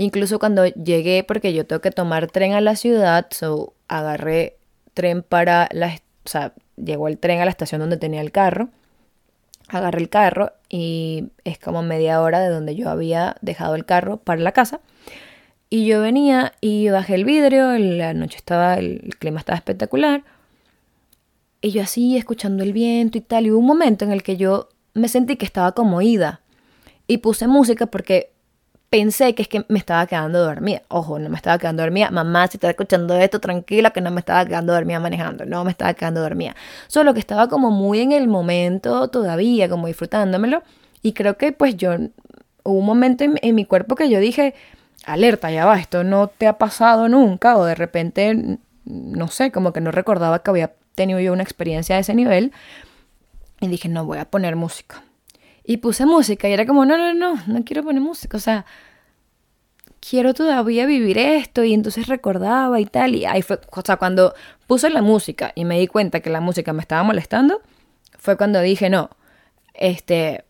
Incluso 0.00 0.38
cuando 0.38 0.64
llegué, 0.64 1.24
porque 1.24 1.52
yo 1.52 1.66
tengo 1.66 1.82
que 1.82 1.90
tomar 1.90 2.26
tren 2.26 2.54
a 2.54 2.62
la 2.62 2.74
ciudad, 2.74 3.26
so 3.32 3.74
agarré 3.86 4.56
tren 4.94 5.22
para 5.22 5.68
la, 5.72 5.88
o 6.24 6.28
sea, 6.28 6.54
llegó 6.82 7.06
el 7.06 7.18
tren 7.18 7.42
a 7.42 7.44
la 7.44 7.50
estación 7.50 7.82
donde 7.82 7.98
tenía 7.98 8.22
el 8.22 8.32
carro, 8.32 8.70
agarré 9.68 10.00
el 10.00 10.08
carro 10.08 10.52
y 10.70 11.28
es 11.44 11.58
como 11.58 11.82
media 11.82 12.22
hora 12.22 12.40
de 12.40 12.48
donde 12.48 12.76
yo 12.76 12.88
había 12.88 13.36
dejado 13.42 13.74
el 13.74 13.84
carro 13.84 14.16
para 14.16 14.40
la 14.40 14.52
casa. 14.52 14.80
Y 15.68 15.84
yo 15.84 16.00
venía 16.00 16.54
y 16.62 16.88
bajé 16.88 17.16
el 17.16 17.26
vidrio, 17.26 17.76
la 17.76 18.14
noche 18.14 18.38
estaba, 18.38 18.76
el 18.76 19.14
clima 19.18 19.38
estaba 19.38 19.58
espectacular. 19.58 20.24
Y 21.60 21.72
yo 21.72 21.82
así, 21.82 22.16
escuchando 22.16 22.62
el 22.62 22.72
viento 22.72 23.18
y 23.18 23.20
tal, 23.20 23.44
y 23.44 23.50
hubo 23.50 23.58
un 23.58 23.66
momento 23.66 24.06
en 24.06 24.12
el 24.12 24.22
que 24.22 24.38
yo 24.38 24.70
me 24.94 25.08
sentí 25.08 25.36
que 25.36 25.44
estaba 25.44 25.72
como 25.72 26.00
ida. 26.00 26.40
Y 27.06 27.18
puse 27.18 27.46
música 27.46 27.84
porque 27.84 28.32
pensé 28.90 29.34
que 29.36 29.42
es 29.42 29.48
que 29.48 29.64
me 29.68 29.78
estaba 29.78 30.06
quedando 30.06 30.40
dormida. 30.44 30.82
Ojo, 30.88 31.18
no 31.18 31.30
me 31.30 31.36
estaba 31.36 31.58
quedando 31.58 31.82
dormida. 31.82 32.10
Mamá, 32.10 32.48
si 32.48 32.56
estás 32.56 32.70
escuchando 32.70 33.16
esto, 33.16 33.40
tranquila, 33.40 33.92
que 33.92 34.00
no 34.00 34.10
me 34.10 34.20
estaba 34.20 34.44
quedando 34.44 34.72
dormida 34.72 34.98
manejando. 34.98 35.46
No 35.46 35.64
me 35.64 35.70
estaba 35.70 35.94
quedando 35.94 36.20
dormida. 36.20 36.56
Solo 36.88 37.14
que 37.14 37.20
estaba 37.20 37.48
como 37.48 37.70
muy 37.70 38.00
en 38.00 38.12
el 38.12 38.26
momento 38.28 39.08
todavía, 39.08 39.68
como 39.68 39.86
disfrutándomelo. 39.86 40.62
Y 41.02 41.12
creo 41.12 41.38
que 41.38 41.52
pues 41.52 41.76
yo, 41.76 41.92
hubo 42.64 42.78
un 42.78 42.86
momento 42.86 43.24
en, 43.24 43.54
mi 43.54 43.64
cuerpo 43.64 43.94
que 43.94 44.10
yo 44.10 44.18
dije, 44.18 44.54
alerta, 45.06 45.50
ya 45.50 45.64
va, 45.66 45.78
esto 45.78 46.04
no 46.04 46.26
te 46.26 46.48
ha 46.48 46.58
pasado 46.58 47.08
nunca. 47.08 47.56
O 47.56 47.64
de 47.64 47.76
repente, 47.76 48.58
no 48.84 49.28
sé, 49.28 49.52
como 49.52 49.72
que 49.72 49.80
no 49.80 49.92
recordaba 49.92 50.42
que 50.42 50.50
había 50.50 50.72
tenido 50.96 51.20
yo 51.20 51.32
una 51.32 51.44
experiencia 51.44 51.94
de 51.94 52.02
ese 52.02 52.14
nivel. 52.14 52.52
Y 53.60 53.68
dije, 53.68 53.88
no, 53.88 54.04
voy 54.04 54.18
a 54.18 54.24
poner 54.24 54.56
música. 54.56 55.04
Y 55.70 55.76
puse 55.76 56.04
música 56.04 56.48
y 56.48 56.52
era 56.52 56.66
como, 56.66 56.84
no, 56.84 56.98
no, 56.98 57.14
no, 57.14 57.40
no 57.46 57.64
quiero 57.64 57.84
poner 57.84 58.02
música. 58.02 58.36
O 58.36 58.40
sea, 58.40 58.66
quiero 60.00 60.34
todavía 60.34 60.84
vivir 60.84 61.16
esto. 61.16 61.62
Y 61.62 61.74
entonces 61.74 62.08
recordaba 62.08 62.80
y 62.80 62.86
tal. 62.86 63.14
Y 63.14 63.24
ahí 63.24 63.42
fue, 63.42 63.60
o 63.70 63.80
sea, 63.80 63.96
cuando 63.96 64.34
puse 64.66 64.90
la 64.90 65.00
música 65.00 65.52
y 65.54 65.64
me 65.64 65.78
di 65.78 65.86
cuenta 65.86 66.18
que 66.18 66.28
la 66.28 66.40
música 66.40 66.72
me 66.72 66.80
estaba 66.80 67.04
molestando, 67.04 67.62
fue 68.18 68.36
cuando 68.36 68.60
dije, 68.60 68.90
no, 68.90 69.10
este, 69.72 70.44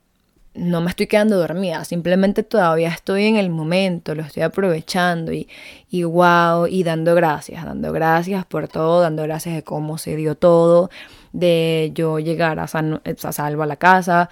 no 0.54 0.80
me 0.80 0.88
estoy 0.88 1.06
quedando 1.06 1.36
dormida, 1.36 1.84
simplemente 1.84 2.42
todavía 2.42 2.88
estoy 2.88 3.26
en 3.26 3.36
el 3.36 3.50
momento, 3.50 4.14
lo 4.14 4.22
estoy 4.22 4.42
aprovechando 4.42 5.34
y, 5.34 5.50
y 5.90 6.02
wow, 6.02 6.66
y 6.66 6.82
dando 6.82 7.14
gracias, 7.14 7.62
dando 7.62 7.92
gracias 7.92 8.46
por 8.46 8.68
todo, 8.68 9.02
dando 9.02 9.22
gracias 9.24 9.54
de 9.54 9.64
cómo 9.64 9.98
se 9.98 10.16
dio 10.16 10.34
todo, 10.34 10.88
de 11.32 11.90
yo 11.94 12.18
llegar 12.20 12.58
a, 12.58 12.64
a 12.64 13.32
salvo 13.32 13.62
a 13.62 13.66
la 13.66 13.76
casa, 13.76 14.30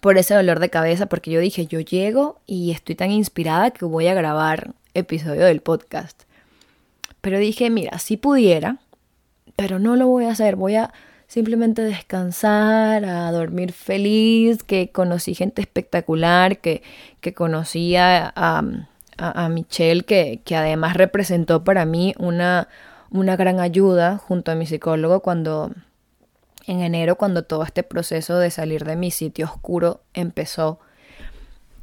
por 0.00 0.18
ese 0.18 0.34
dolor 0.34 0.58
de 0.60 0.70
cabeza, 0.70 1.06
porque 1.06 1.30
yo 1.30 1.40
dije, 1.40 1.66
yo 1.66 1.80
llego 1.80 2.40
y 2.46 2.70
estoy 2.70 2.94
tan 2.94 3.10
inspirada 3.10 3.70
que 3.70 3.84
voy 3.84 4.08
a 4.08 4.14
grabar 4.14 4.74
episodio 4.94 5.44
del 5.44 5.60
podcast. 5.60 6.22
Pero 7.20 7.38
dije, 7.38 7.70
mira, 7.70 7.98
si 7.98 8.16
pudiera, 8.16 8.78
pero 9.56 9.78
no 9.78 9.96
lo 9.96 10.08
voy 10.08 10.24
a 10.24 10.30
hacer, 10.30 10.56
voy 10.56 10.76
a 10.76 10.92
simplemente 11.26 11.82
descansar, 11.82 13.04
a 13.04 13.30
dormir 13.32 13.72
feliz, 13.72 14.62
que 14.64 14.90
conocí 14.90 15.34
gente 15.34 15.62
espectacular, 15.62 16.58
que, 16.58 16.82
que 17.20 17.32
conocí 17.32 17.96
a, 17.96 18.32
a, 18.34 19.48
Michelle, 19.48 20.02
que, 20.04 20.40
que, 20.44 20.56
además 20.56 20.94
representó 20.96 21.64
para 21.64 21.86
mí 21.86 22.12
una, 22.18 22.68
una 23.10 23.36
gran 23.36 23.60
ayuda 23.60 24.18
junto 24.18 24.50
a 24.50 24.56
mi 24.56 24.66
psicólogo 24.66 25.20
cuando 25.20 25.70
en 26.66 26.80
enero, 26.80 27.16
cuando 27.16 27.44
todo 27.44 27.62
este 27.64 27.82
proceso 27.82 28.38
de 28.38 28.50
salir 28.50 28.84
de 28.84 28.96
mi 28.96 29.10
sitio 29.10 29.46
oscuro 29.46 30.02
empezó. 30.14 30.78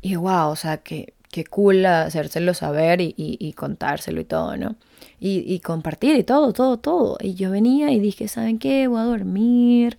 Y 0.02 0.16
wow, 0.16 0.50
o 0.50 0.56
sea, 0.56 0.78
que, 0.78 1.14
qué 1.32 1.44
cool 1.46 1.86
hacérselo 1.86 2.54
saber 2.54 3.02
y, 3.02 3.14
y, 3.18 3.54
contárselo 3.54 4.22
y 4.22 4.26
todo, 4.26 4.58
¿no? 4.58 4.76
Y, 5.20 5.44
y, 5.54 5.60
compartir 5.60 6.16
y 6.16 6.24
todo, 6.24 6.54
todo, 6.54 6.78
todo. 6.78 7.18
Y 7.22 7.36
yo 7.36 7.52
venía 7.52 7.92
y 7.92 8.00
dije, 8.00 8.28
¿saben 8.28 8.60
qué? 8.60 8.88
Voy 8.88 9.00
a 9.00 9.04
dormir. 9.04 9.98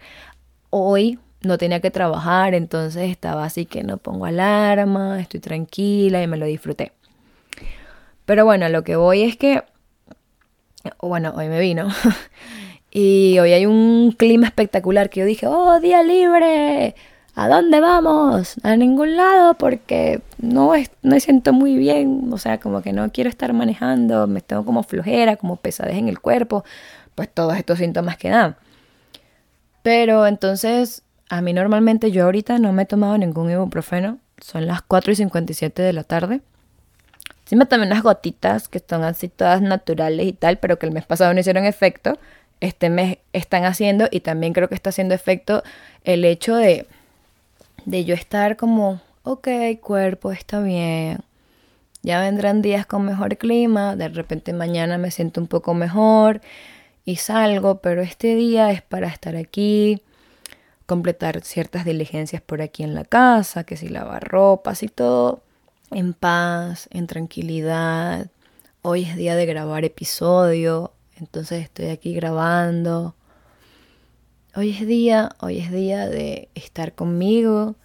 Hoy 0.70 1.18
no 1.42 1.58
tenía 1.58 1.80
que 1.80 1.90
trabajar, 1.90 2.54
entonces 2.54 3.10
estaba 3.10 3.44
así 3.44 3.66
que 3.66 3.82
no 3.82 3.96
pongo 3.96 4.26
alarma, 4.26 5.20
estoy 5.20 5.40
tranquila 5.40 6.22
y 6.22 6.26
me 6.26 6.36
lo 6.36 6.46
disfruté. 6.46 6.92
Pero 8.26 8.44
bueno, 8.44 8.68
lo 8.68 8.84
que 8.84 8.96
voy 8.96 9.22
es 9.22 9.36
que, 9.36 9.62
bueno, 11.00 11.32
hoy 11.36 11.48
me 11.48 11.58
vino. 11.60 11.88
y 12.90 13.38
hoy 13.38 13.52
hay 13.52 13.66
un 13.66 14.12
clima 14.12 14.46
espectacular 14.46 15.10
que 15.10 15.20
yo 15.20 15.26
dije, 15.26 15.46
oh, 15.46 15.80
día 15.80 16.02
libre, 16.02 16.94
¿A 17.34 17.48
dónde 17.48 17.80
vamos? 17.80 18.56
A 18.64 18.76
ningún 18.76 19.16
lado 19.16 19.54
porque 19.54 20.20
no, 20.38 20.74
es, 20.74 20.90
me 21.02 21.20
siento 21.20 21.52
muy 21.52 21.76
bien, 21.76 22.28
o 22.32 22.38
sea, 22.38 22.58
como 22.58 22.82
que 22.82 22.92
no 22.92 23.10
quiero 23.12 23.30
estar 23.30 23.52
manejando, 23.52 24.26
me 24.26 24.40
tengo 24.40 24.64
como 24.64 24.82
flojera, 24.82 25.36
como 25.36 25.56
pesadez 25.56 25.96
en 25.96 26.08
el 26.08 26.20
cuerpo, 26.20 26.64
pues 27.14 27.32
todos 27.32 27.56
estos 27.56 27.78
síntomas 27.78 28.16
que 28.16 28.30
dan. 28.30 28.56
Pero 29.82 30.26
entonces, 30.26 31.02
a 31.28 31.40
mí 31.40 31.52
normalmente 31.52 32.10
yo 32.10 32.24
ahorita 32.24 32.58
no 32.58 32.72
me 32.72 32.82
he 32.82 32.86
tomado 32.86 33.16
ningún 33.16 33.50
ibuprofeno, 33.50 34.18
son 34.42 34.66
las 34.66 34.82
4 34.82 35.12
y 35.12 35.16
57 35.16 35.82
de 35.82 35.92
la 35.92 36.04
tarde. 36.04 36.42
Sí 37.44 37.56
me 37.56 37.66
tomé 37.66 37.86
unas 37.86 38.02
gotitas 38.02 38.68
que 38.68 38.82
son 38.86 39.02
así 39.02 39.28
todas 39.28 39.62
naturales 39.62 40.26
y 40.26 40.32
tal, 40.32 40.58
pero 40.58 40.78
que 40.78 40.86
el 40.86 40.92
mes 40.92 41.06
pasado 41.06 41.32
no 41.32 41.40
hicieron 41.40 41.64
efecto. 41.64 42.18
Este 42.60 42.90
mes 42.90 43.18
están 43.32 43.64
haciendo 43.64 44.08
y 44.10 44.20
también 44.20 44.52
creo 44.52 44.68
que 44.68 44.74
está 44.74 44.90
haciendo 44.90 45.14
efecto 45.14 45.62
el 46.04 46.24
hecho 46.24 46.56
de 46.56 46.86
de 47.84 48.04
yo 48.04 48.14
estar 48.14 48.56
como, 48.56 49.00
ok, 49.22 49.48
cuerpo 49.80 50.32
está 50.32 50.60
bien, 50.60 51.18
ya 52.02 52.20
vendrán 52.20 52.62
días 52.62 52.86
con 52.86 53.04
mejor 53.04 53.36
clima, 53.36 53.96
de 53.96 54.08
repente 54.08 54.52
mañana 54.52 54.98
me 54.98 55.10
siento 55.10 55.40
un 55.40 55.46
poco 55.46 55.74
mejor 55.74 56.40
y 57.04 57.16
salgo, 57.16 57.80
pero 57.80 58.02
este 58.02 58.34
día 58.34 58.70
es 58.70 58.82
para 58.82 59.08
estar 59.08 59.36
aquí, 59.36 60.02
completar 60.86 61.42
ciertas 61.42 61.84
diligencias 61.84 62.42
por 62.42 62.62
aquí 62.62 62.82
en 62.82 62.94
la 62.94 63.04
casa, 63.04 63.64
que 63.64 63.76
si 63.76 63.88
lavar 63.88 64.28
ropas 64.28 64.82
y 64.82 64.88
todo, 64.88 65.42
en 65.90 66.14
paz, 66.14 66.88
en 66.92 67.06
tranquilidad. 67.06 68.28
Hoy 68.82 69.02
es 69.02 69.16
día 69.16 69.34
de 69.36 69.46
grabar 69.46 69.84
episodio, 69.84 70.92
entonces 71.20 71.62
estoy 71.62 71.86
aquí 71.86 72.14
grabando. 72.14 73.14
Hoy 74.56 74.70
es 74.70 74.86
día, 74.86 75.30
hoy 75.40 75.58
es 75.58 75.70
día 75.70 76.08
de 76.08 76.48
estar 76.54 76.94
conmigo. 76.94 77.76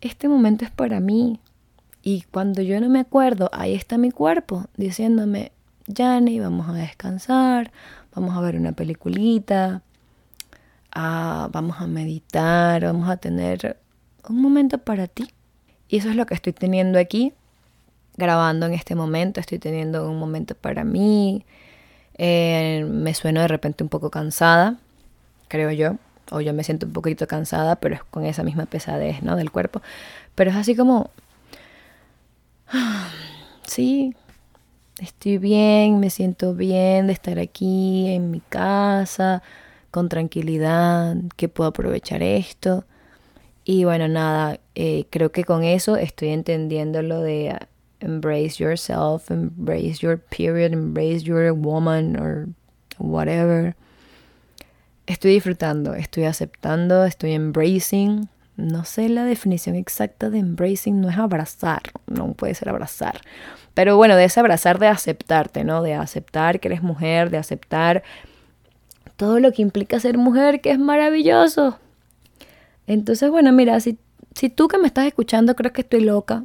Este 0.00 0.28
momento 0.28 0.64
es 0.64 0.70
para 0.70 0.98
mí. 1.00 1.40
Y 2.02 2.22
cuando 2.30 2.62
yo 2.62 2.80
no 2.80 2.88
me 2.88 3.00
acuerdo, 3.00 3.50
ahí 3.52 3.74
está 3.74 3.98
mi 3.98 4.10
cuerpo 4.10 4.64
diciéndome, 4.76 5.52
Jani, 5.94 6.40
vamos 6.40 6.68
a 6.68 6.72
descansar, 6.72 7.70
vamos 8.14 8.36
a 8.36 8.40
ver 8.40 8.56
una 8.56 8.72
peliculita, 8.72 9.82
ah, 10.92 11.48
vamos 11.52 11.80
a 11.80 11.86
meditar, 11.86 12.82
vamos 12.82 13.08
a 13.10 13.18
tener 13.18 13.78
un 14.28 14.40
momento 14.40 14.78
para 14.78 15.06
ti. 15.06 15.30
Y 15.88 15.98
eso 15.98 16.08
es 16.08 16.16
lo 16.16 16.26
que 16.26 16.34
estoy 16.34 16.52
teniendo 16.54 16.98
aquí, 16.98 17.34
grabando 18.16 18.66
en 18.66 18.74
este 18.74 18.94
momento, 18.94 19.40
estoy 19.40 19.58
teniendo 19.58 20.10
un 20.10 20.18
momento 20.18 20.54
para 20.54 20.84
mí. 20.84 21.44
Eh, 22.18 22.84
me 22.88 23.14
sueno 23.14 23.40
de 23.40 23.48
repente 23.48 23.84
un 23.84 23.88
poco 23.88 24.10
cansada, 24.10 24.76
creo 25.48 25.70
yo. 25.70 25.96
O 26.30 26.40
yo 26.40 26.52
me 26.52 26.64
siento 26.64 26.86
un 26.86 26.92
poquito 26.92 27.26
cansada, 27.26 27.76
pero 27.76 27.94
es 27.94 28.04
con 28.04 28.24
esa 28.26 28.42
misma 28.42 28.66
pesadez, 28.66 29.22
¿no? 29.22 29.36
Del 29.36 29.50
cuerpo. 29.50 29.80
Pero 30.34 30.50
es 30.50 30.56
así 30.56 30.76
como... 30.76 31.10
Sí, 33.62 34.14
estoy 34.98 35.38
bien, 35.38 36.00
me 36.00 36.10
siento 36.10 36.54
bien 36.54 37.06
de 37.06 37.12
estar 37.12 37.38
aquí 37.38 38.08
en 38.08 38.30
mi 38.30 38.40
casa, 38.40 39.42
con 39.90 40.08
tranquilidad, 40.08 41.16
que 41.36 41.48
puedo 41.48 41.68
aprovechar 41.70 42.22
esto. 42.22 42.84
Y 43.64 43.84
bueno, 43.84 44.08
nada, 44.08 44.58
eh, 44.74 45.04
creo 45.10 45.32
que 45.32 45.44
con 45.44 45.64
eso 45.64 45.96
estoy 45.96 46.28
entendiendo 46.28 47.02
lo 47.02 47.20
de 47.20 47.58
embrace 48.00 48.58
yourself, 48.58 49.30
embrace 49.30 50.00
your 50.00 50.16
period, 50.18 50.72
embrace 50.72 51.24
your 51.24 51.52
woman 51.52 52.16
or 52.16 52.48
whatever 52.98 53.74
estoy 55.06 55.32
disfrutando, 55.32 55.94
estoy 55.94 56.24
aceptando, 56.24 57.04
estoy 57.04 57.32
embracing 57.32 58.28
no 58.58 58.84
sé 58.84 59.08
la 59.08 59.24
definición 59.24 59.76
exacta 59.76 60.30
de 60.30 60.40
embracing, 60.40 61.00
no 61.00 61.08
es 61.08 61.16
abrazar, 61.16 61.80
no 62.08 62.32
puede 62.34 62.56
ser 62.56 62.68
abrazar. 62.68 63.20
Pero 63.72 63.96
bueno, 63.96 64.16
de 64.16 64.24
ese 64.24 64.40
abrazar 64.40 64.80
de 64.80 64.88
aceptarte, 64.88 65.62
¿no? 65.62 65.80
De 65.80 65.94
aceptar 65.94 66.58
que 66.58 66.66
eres 66.66 66.82
mujer, 66.82 67.30
de 67.30 67.38
aceptar 67.38 68.02
todo 69.16 69.38
lo 69.38 69.52
que 69.52 69.62
implica 69.62 70.00
ser 70.00 70.18
mujer, 70.18 70.60
que 70.60 70.72
es 70.72 70.78
maravilloso. 70.80 71.78
Entonces, 72.88 73.30
bueno, 73.30 73.52
mira, 73.52 73.78
si, 73.78 73.96
si 74.34 74.48
tú 74.48 74.66
que 74.66 74.78
me 74.78 74.88
estás 74.88 75.06
escuchando 75.06 75.54
crees 75.54 75.72
que 75.72 75.82
estoy 75.82 76.00
loca, 76.00 76.44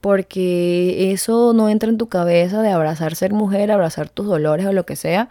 porque 0.00 1.12
eso 1.12 1.52
no 1.54 1.68
entra 1.68 1.88
en 1.88 1.98
tu 1.98 2.08
cabeza 2.08 2.62
de 2.62 2.70
abrazar 2.70 3.16
ser 3.16 3.32
mujer, 3.32 3.70
abrazar 3.70 4.08
tus 4.08 4.26
dolores 4.26 4.66
o 4.66 4.72
lo 4.72 4.86
que 4.86 4.96
sea, 4.96 5.28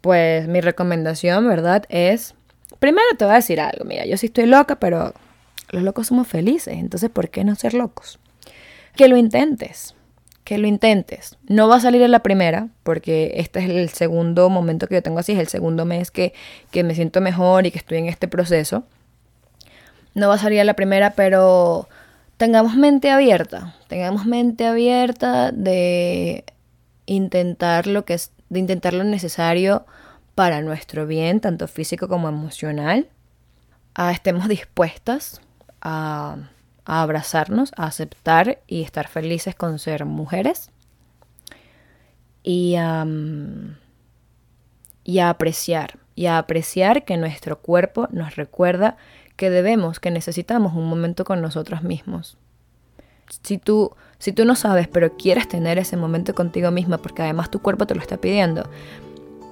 pues 0.00 0.46
mi 0.48 0.60
recomendación, 0.60 1.48
¿verdad? 1.48 1.84
Es, 1.88 2.34
primero 2.78 3.06
te 3.18 3.24
voy 3.24 3.32
a 3.32 3.36
decir 3.36 3.60
algo, 3.60 3.84
mira, 3.84 4.06
yo 4.06 4.16
sí 4.16 4.26
estoy 4.26 4.46
loca, 4.46 4.76
pero 4.76 5.12
los 5.70 5.82
locos 5.82 6.06
somos 6.06 6.28
felices, 6.28 6.74
entonces 6.74 7.10
¿por 7.10 7.30
qué 7.30 7.44
no 7.44 7.54
ser 7.56 7.74
locos? 7.74 8.18
Que 8.94 9.08
lo 9.08 9.16
intentes, 9.16 9.94
que 10.44 10.58
lo 10.58 10.68
intentes. 10.68 11.36
No 11.48 11.68
va 11.68 11.76
a 11.76 11.80
salir 11.80 12.00
en 12.02 12.12
la 12.12 12.20
primera, 12.20 12.68
porque 12.84 13.32
este 13.36 13.58
es 13.58 13.68
el 13.68 13.88
segundo 13.88 14.48
momento 14.48 14.86
que 14.86 14.94
yo 14.94 15.02
tengo 15.02 15.18
así, 15.18 15.32
es 15.32 15.40
el 15.40 15.48
segundo 15.48 15.84
mes 15.84 16.12
que, 16.12 16.32
que 16.70 16.84
me 16.84 16.94
siento 16.94 17.20
mejor 17.20 17.66
y 17.66 17.72
que 17.72 17.78
estoy 17.78 17.98
en 17.98 18.06
este 18.06 18.28
proceso. 18.28 18.84
No 20.14 20.28
va 20.28 20.36
a 20.36 20.38
salir 20.38 20.60
en 20.60 20.66
la 20.66 20.74
primera, 20.74 21.10
pero 21.10 21.88
tengamos 22.36 22.74
mente 22.74 23.10
abierta, 23.10 23.74
tengamos 23.88 24.26
mente 24.26 24.66
abierta 24.66 25.52
de 25.52 26.44
intentar 27.06 27.86
lo 27.86 28.04
que 28.04 28.14
es, 28.14 28.32
de 28.48 28.60
intentar 28.60 28.92
lo 28.92 29.04
necesario 29.04 29.86
para 30.34 30.60
nuestro 30.60 31.06
bien, 31.06 31.40
tanto 31.40 31.66
físico 31.66 32.08
como 32.08 32.28
emocional. 32.28 33.08
Ah, 33.94 34.12
estemos 34.12 34.48
dispuestas 34.48 35.40
a, 35.80 36.36
abrazarnos, 36.84 37.72
a 37.76 37.86
aceptar 37.86 38.60
y 38.66 38.82
estar 38.82 39.08
felices 39.08 39.54
con 39.54 39.78
ser 39.78 40.04
mujeres. 40.04 40.70
Y, 42.42 42.76
y 45.02 45.18
a 45.18 45.30
apreciar, 45.30 45.98
y 46.14 46.26
a 46.26 46.38
apreciar 46.38 47.04
que 47.04 47.16
nuestro 47.16 47.60
cuerpo 47.60 48.06
nos 48.12 48.36
recuerda 48.36 48.96
que 49.36 49.50
debemos, 49.50 50.00
que 50.00 50.10
necesitamos 50.10 50.74
un 50.74 50.88
momento 50.88 51.24
con 51.24 51.40
nosotros 51.40 51.82
mismos. 51.82 52.36
Si 53.42 53.58
tú, 53.58 53.92
si 54.18 54.32
tú 54.32 54.44
no 54.44 54.54
sabes, 54.54 54.88
pero 54.88 55.16
quieres 55.16 55.48
tener 55.48 55.78
ese 55.78 55.96
momento 55.96 56.34
contigo 56.34 56.70
misma, 56.70 56.98
porque 56.98 57.22
además 57.22 57.50
tu 57.50 57.60
cuerpo 57.60 57.86
te 57.86 57.94
lo 57.94 58.00
está 58.00 58.16
pidiendo, 58.16 58.68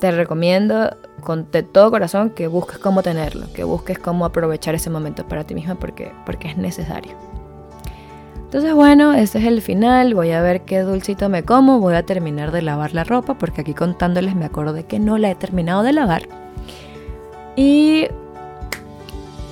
te 0.01 0.11
recomiendo 0.11 0.97
con 1.23 1.51
de 1.51 1.63
todo 1.63 1.91
corazón 1.91 2.31
que 2.31 2.47
busques 2.47 2.79
cómo 2.79 3.03
tenerlo, 3.03 3.53
que 3.53 3.65
busques 3.65 3.99
cómo 3.99 4.25
aprovechar 4.25 4.75
ese 4.75 4.91
momento 4.91 5.27
para 5.27 5.45
ti 5.45 5.55
misma 5.55 5.75
porque, 5.77 6.13
porque 6.27 6.49
es 6.49 6.57
necesario. 6.57 7.13
Entonces 8.37 8.75
bueno, 8.75 9.15
este 9.15 9.39
es 9.39 9.47
el 9.47 9.63
final, 9.63 10.15
voy 10.15 10.31
a 10.31 10.41
ver 10.41 10.61
qué 10.61 10.81
dulcito 10.81 11.29
me 11.29 11.43
como, 11.43 11.81
voy 11.81 11.95
a 11.95 12.07
terminar 12.07 12.53
de 12.53 12.63
lavar 12.63 12.95
la 12.95 13.03
ropa 13.03 13.37
porque 13.37 13.63
aquí 13.63 13.75
contándoles 13.75 14.37
me 14.37 14.45
acuerdo 14.45 14.87
que 14.87 15.01
no 15.01 15.19
la 15.19 15.31
he 15.31 15.35
terminado 15.35 15.83
de 15.83 15.93
lavar. 15.93 16.29
Y 17.57 18.09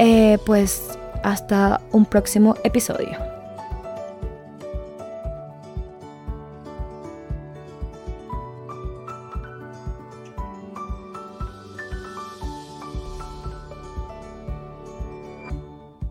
eh, 0.03 0.38
pues 0.45 0.99
hasta 1.23 1.81
un 1.93 2.05
próximo 2.07 2.57
episodio. 2.65 3.32